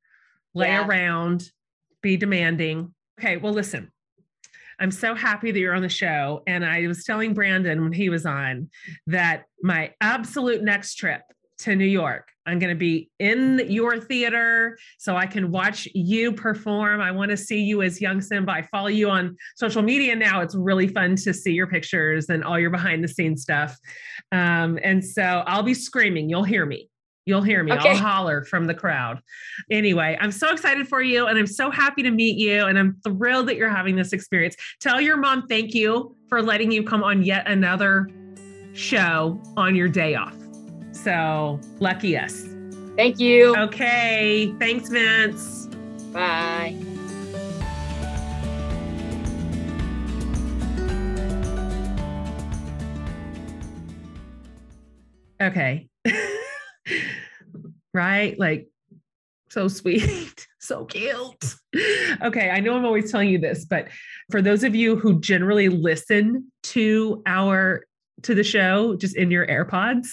lay 0.53 0.67
Yeah. 0.67 0.85
around, 0.85 1.49
be 2.01 2.17
demanding. 2.17 2.93
Okay, 3.19 3.37
well, 3.37 3.53
listen. 3.53 3.91
I'm 4.79 4.91
so 4.91 5.15
happy 5.15 5.51
that 5.51 5.59
you're 5.59 5.73
on 5.73 5.81
the 5.81 5.89
show. 5.89 6.43
And 6.47 6.65
I 6.65 6.87
was 6.87 7.03
telling 7.03 7.33
Brandon 7.33 7.83
when 7.83 7.93
he 7.93 8.09
was 8.09 8.25
on 8.25 8.69
that 9.07 9.45
my 9.61 9.93
absolute 10.01 10.63
next 10.63 10.95
trip 10.95 11.21
to 11.59 11.75
New 11.75 11.85
York, 11.85 12.29
I'm 12.45 12.59
going 12.59 12.69
to 12.69 12.77
be 12.77 13.09
in 13.19 13.61
your 13.69 13.99
theater 13.99 14.77
so 14.97 15.15
I 15.15 15.25
can 15.25 15.51
watch 15.51 15.87
you 15.93 16.31
perform. 16.31 17.01
I 17.01 17.11
want 17.11 17.31
to 17.31 17.37
see 17.37 17.61
you 17.61 17.81
as 17.81 18.01
young 18.01 18.21
Simba. 18.21 18.51
I 18.51 18.61
follow 18.63 18.87
you 18.87 19.09
on 19.09 19.35
social 19.55 19.81
media 19.81 20.15
now. 20.15 20.41
It's 20.41 20.55
really 20.55 20.87
fun 20.87 21.15
to 21.17 21.33
see 21.33 21.53
your 21.53 21.67
pictures 21.67 22.29
and 22.29 22.43
all 22.43 22.59
your 22.59 22.69
behind 22.69 23.03
the 23.03 23.07
scenes 23.07 23.41
stuff. 23.41 23.75
Um, 24.31 24.77
and 24.83 25.03
so 25.03 25.21
I'll 25.21 25.63
be 25.63 25.73
screaming. 25.73 26.29
You'll 26.29 26.43
hear 26.43 26.65
me. 26.65 26.89
You'll 27.25 27.41
hear 27.41 27.63
me. 27.63 27.71
Okay. 27.71 27.89
I'll 27.89 27.95
holler 27.95 28.43
from 28.43 28.67
the 28.67 28.73
crowd. 28.73 29.19
Anyway, 29.71 30.15
I'm 30.21 30.31
so 30.31 30.51
excited 30.51 30.87
for 30.87 31.01
you 31.01 31.25
and 31.25 31.37
I'm 31.37 31.47
so 31.47 31.71
happy 31.71 32.03
to 32.03 32.11
meet 32.11 32.37
you. 32.37 32.65
And 32.65 32.77
I'm 32.77 32.99
thrilled 33.03 33.47
that 33.47 33.55
you're 33.55 33.69
having 33.69 33.95
this 33.95 34.13
experience. 34.13 34.55
Tell 34.79 35.01
your 35.01 35.17
mom 35.17 35.47
thank 35.47 35.73
you 35.73 36.15
for 36.29 36.41
letting 36.41 36.71
you 36.71 36.83
come 36.83 37.03
on 37.03 37.23
yet 37.23 37.47
another 37.47 38.07
show 38.73 39.41
on 39.57 39.75
your 39.75 39.89
day 39.89 40.13
off. 40.13 40.35
So 40.91 41.59
lucky 41.79 42.15
us. 42.15 42.45
Thank 42.95 43.19
you. 43.19 43.55
Okay. 43.57 44.53
Thanks, 44.59 44.89
Vince. 44.89 45.65
Bye. 46.13 46.77
Okay. 55.41 55.89
Right? 57.95 58.37
Like, 58.37 58.67
so 59.49 59.67
sweet, 59.67 60.47
so 60.59 60.85
cute. 60.85 61.55
Okay, 62.21 62.49
I 62.49 62.59
know 62.59 62.75
I'm 62.75 62.85
always 62.85 63.11
telling 63.11 63.29
you 63.29 63.39
this, 63.39 63.65
but 63.65 63.87
for 64.29 64.41
those 64.41 64.63
of 64.63 64.75
you 64.75 64.97
who 64.97 65.19
generally 65.19 65.69
listen 65.69 66.51
to 66.63 67.23
our 67.25 67.85
to 68.23 68.33
the 68.33 68.43
show 68.43 68.95
just 68.95 69.15
in 69.15 69.29
your 69.29 69.45
AirPods, 69.47 70.07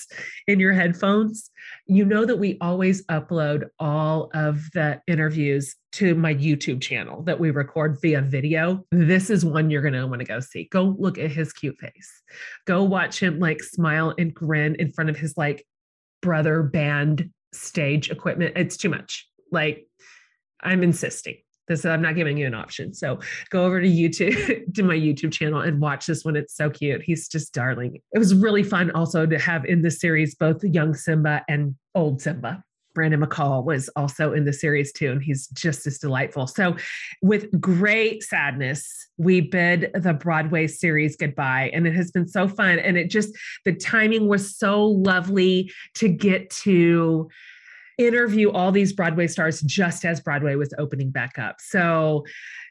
in 0.46 0.58
your 0.58 0.72
headphones, 0.72 1.50
you 1.86 2.04
know 2.04 2.24
that 2.24 2.36
we 2.36 2.58
always 2.60 3.06
upload 3.06 3.68
all 3.78 4.30
of 4.34 4.70
the 4.74 5.00
interviews 5.06 5.76
to 5.92 6.14
my 6.14 6.34
YouTube 6.34 6.80
channel 6.80 7.22
that 7.22 7.38
we 7.38 7.50
record 7.50 7.98
via 8.02 8.20
video. 8.20 8.84
This 8.90 9.30
is 9.30 9.44
one 9.44 9.70
you're 9.70 9.82
going 9.82 9.94
to 9.94 10.06
want 10.06 10.20
to 10.20 10.26
go 10.26 10.40
see. 10.40 10.68
Go 10.70 10.96
look 10.98 11.16
at 11.16 11.30
his 11.30 11.52
cute 11.52 11.78
face. 11.78 12.22
Go 12.66 12.82
watch 12.82 13.20
him 13.20 13.38
like 13.38 13.62
smile 13.62 14.14
and 14.18 14.34
grin 14.34 14.74
in 14.76 14.90
front 14.90 15.10
of 15.10 15.16
his 15.16 15.36
like 15.36 15.64
brother 16.22 16.62
band 16.62 17.30
stage 17.52 18.10
equipment. 18.10 18.54
It's 18.56 18.76
too 18.76 18.88
much. 18.88 19.28
Like, 19.50 19.86
I'm 20.62 20.82
insisting. 20.82 21.36
This 21.68 21.84
I'm 21.84 22.02
not 22.02 22.16
giving 22.16 22.36
you 22.36 22.46
an 22.46 22.54
option. 22.54 22.92
So 22.92 23.20
go 23.50 23.64
over 23.64 23.80
to 23.80 23.86
YouTube 23.86 24.72
to 24.74 24.82
my 24.82 24.96
YouTube 24.96 25.32
channel 25.32 25.60
and 25.60 25.80
watch 25.80 26.06
this 26.06 26.24
one. 26.24 26.36
It's 26.36 26.56
so 26.56 26.68
cute. 26.68 27.02
He's 27.02 27.28
just 27.28 27.54
darling. 27.54 28.00
It 28.12 28.18
was 28.18 28.34
really 28.34 28.62
fun 28.62 28.90
also 28.90 29.26
to 29.26 29.38
have 29.38 29.64
in 29.64 29.82
the 29.82 29.90
series 29.90 30.34
both 30.34 30.62
young 30.64 30.94
Simba 30.94 31.44
and 31.48 31.76
old 31.94 32.20
Simba. 32.20 32.64
Brandon 32.94 33.20
McCall 33.20 33.64
was 33.64 33.88
also 33.96 34.32
in 34.32 34.44
the 34.44 34.52
series 34.52 34.92
too, 34.92 35.12
and 35.12 35.22
he's 35.22 35.48
just 35.48 35.86
as 35.86 35.98
delightful. 35.98 36.46
So, 36.46 36.76
with 37.22 37.60
great 37.60 38.22
sadness, 38.22 39.08
we 39.18 39.40
bid 39.40 39.90
the 39.94 40.14
Broadway 40.14 40.66
series 40.66 41.16
goodbye, 41.16 41.70
and 41.72 41.86
it 41.86 41.94
has 41.94 42.10
been 42.10 42.28
so 42.28 42.48
fun. 42.48 42.78
And 42.78 42.96
it 42.96 43.10
just, 43.10 43.34
the 43.64 43.74
timing 43.74 44.28
was 44.28 44.56
so 44.56 44.84
lovely 44.84 45.70
to 45.94 46.08
get 46.08 46.50
to 46.62 47.28
interview 47.98 48.50
all 48.50 48.72
these 48.72 48.92
Broadway 48.92 49.26
stars 49.26 49.60
just 49.62 50.04
as 50.04 50.20
Broadway 50.20 50.54
was 50.54 50.74
opening 50.78 51.10
back 51.10 51.38
up. 51.38 51.56
So 51.60 52.24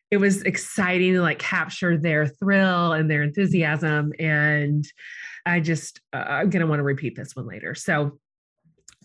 it 0.09 0.17
was 0.17 0.41
exciting 0.41 1.13
to 1.13 1.21
like 1.21 1.39
capture 1.39 1.97
their 1.97 2.27
thrill 2.27 2.93
and 2.93 3.09
their 3.09 3.23
enthusiasm. 3.23 4.11
And 4.19 4.85
I 5.45 5.59
just, 5.61 6.01
uh, 6.11 6.17
I'm 6.27 6.49
going 6.49 6.61
to 6.61 6.67
want 6.67 6.79
to 6.79 6.83
repeat 6.83 7.15
this 7.15 7.35
one 7.35 7.47
later. 7.47 7.75
So 7.75 8.19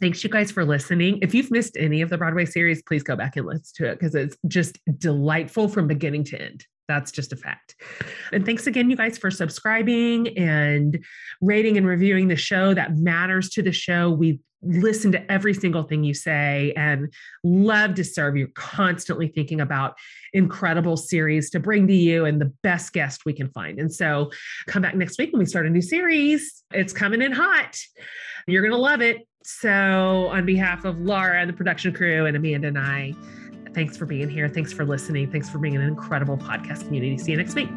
thanks 0.01 0.23
you 0.23 0.31
guys 0.31 0.51
for 0.51 0.65
listening. 0.65 1.19
If 1.23 1.35
you've 1.35 1.51
missed 1.51 1.77
any 1.77 2.03
of 2.03 2.11
the 2.11 2.19
Broadway 2.19 2.45
series, 2.45 2.83
please 2.83 3.03
go 3.03 3.17
back 3.17 3.37
and 3.37 3.47
listen 3.47 3.73
to 3.77 3.91
it 3.91 3.99
because 3.99 4.15
it's 4.15 4.37
just 4.47 4.79
delightful 4.99 5.69
from 5.69 5.87
beginning 5.87 6.25
to 6.25 6.41
end. 6.41 6.65
That's 6.89 7.11
just 7.11 7.33
a 7.33 7.37
fact. 7.37 7.75
And 8.33 8.47
thanks 8.47 8.67
again, 8.67 8.91
you 8.91 8.97
guys, 8.97 9.19
for 9.19 9.31
subscribing 9.31 10.37
and 10.39 11.05
rating 11.41 11.77
and 11.77 11.87
reviewing 11.87 12.29
the 12.29 12.37
show. 12.37 12.75
That 12.75 12.97
matters 12.97 13.51
to 13.51 13.63
the 13.63 13.73
show. 13.73 14.11
We 14.11 14.41
listen 14.63 15.13
to 15.13 15.33
every 15.33 15.55
single 15.55 15.83
thing 15.83 16.03
you 16.05 16.15
say 16.15 16.73
and 16.77 17.13
love 17.45 17.95
to 17.95 18.05
serve 18.05 18.37
you 18.37 18.49
constantly 18.55 19.29
thinking 19.29 19.61
about 19.61 19.95
incredible 20.33 20.97
series 20.97 21.51
to 21.51 21.61
bring 21.61 21.87
to 21.87 21.95
you 21.95 22.25
and 22.25 22.41
the 22.41 22.53
best 22.63 22.93
guest 22.93 23.25
we 23.25 23.33
can 23.33 23.49
find 23.51 23.79
and 23.79 23.93
so 23.93 24.31
come 24.67 24.83
back 24.83 24.95
next 24.95 25.19
week 25.19 25.33
when 25.33 25.41
we 25.41 25.47
start 25.47 25.67
a 25.67 25.71
new 25.71 25.83
series 25.83 26.65
it's 26.73 26.93
coming 26.93 27.23
in 27.23 27.33
hot 27.33 27.79
you're 28.47 28.63
going 28.63 28.73
to 28.73 28.79
love 28.79 29.03
it 29.03 29.27
so 29.47 30.29
on 30.33 30.45
behalf 30.45 30.85
of 30.85 30.99
laura 31.01 31.41
and 31.41 31.49
the 31.49 31.55
production 31.55 31.93
crew 31.93 32.27
and 32.27 32.37
amanda 32.37 32.69
and 32.69 32.79
i 32.79 33.15
thanks 33.77 33.95
for 33.95 34.07
being 34.07 34.31
here. 34.31 34.49
Thanks 34.49 34.73
for 34.73 34.87
listening. 34.87 35.31
Thanks 35.31 35.51
for 35.51 35.59
being 35.59 35.77
an 35.77 35.83
incredible 35.83 36.39
podcast 36.39 36.87
community. 36.87 37.19
See 37.19 37.33
you 37.33 37.37
next 37.37 37.55
week 37.55 37.69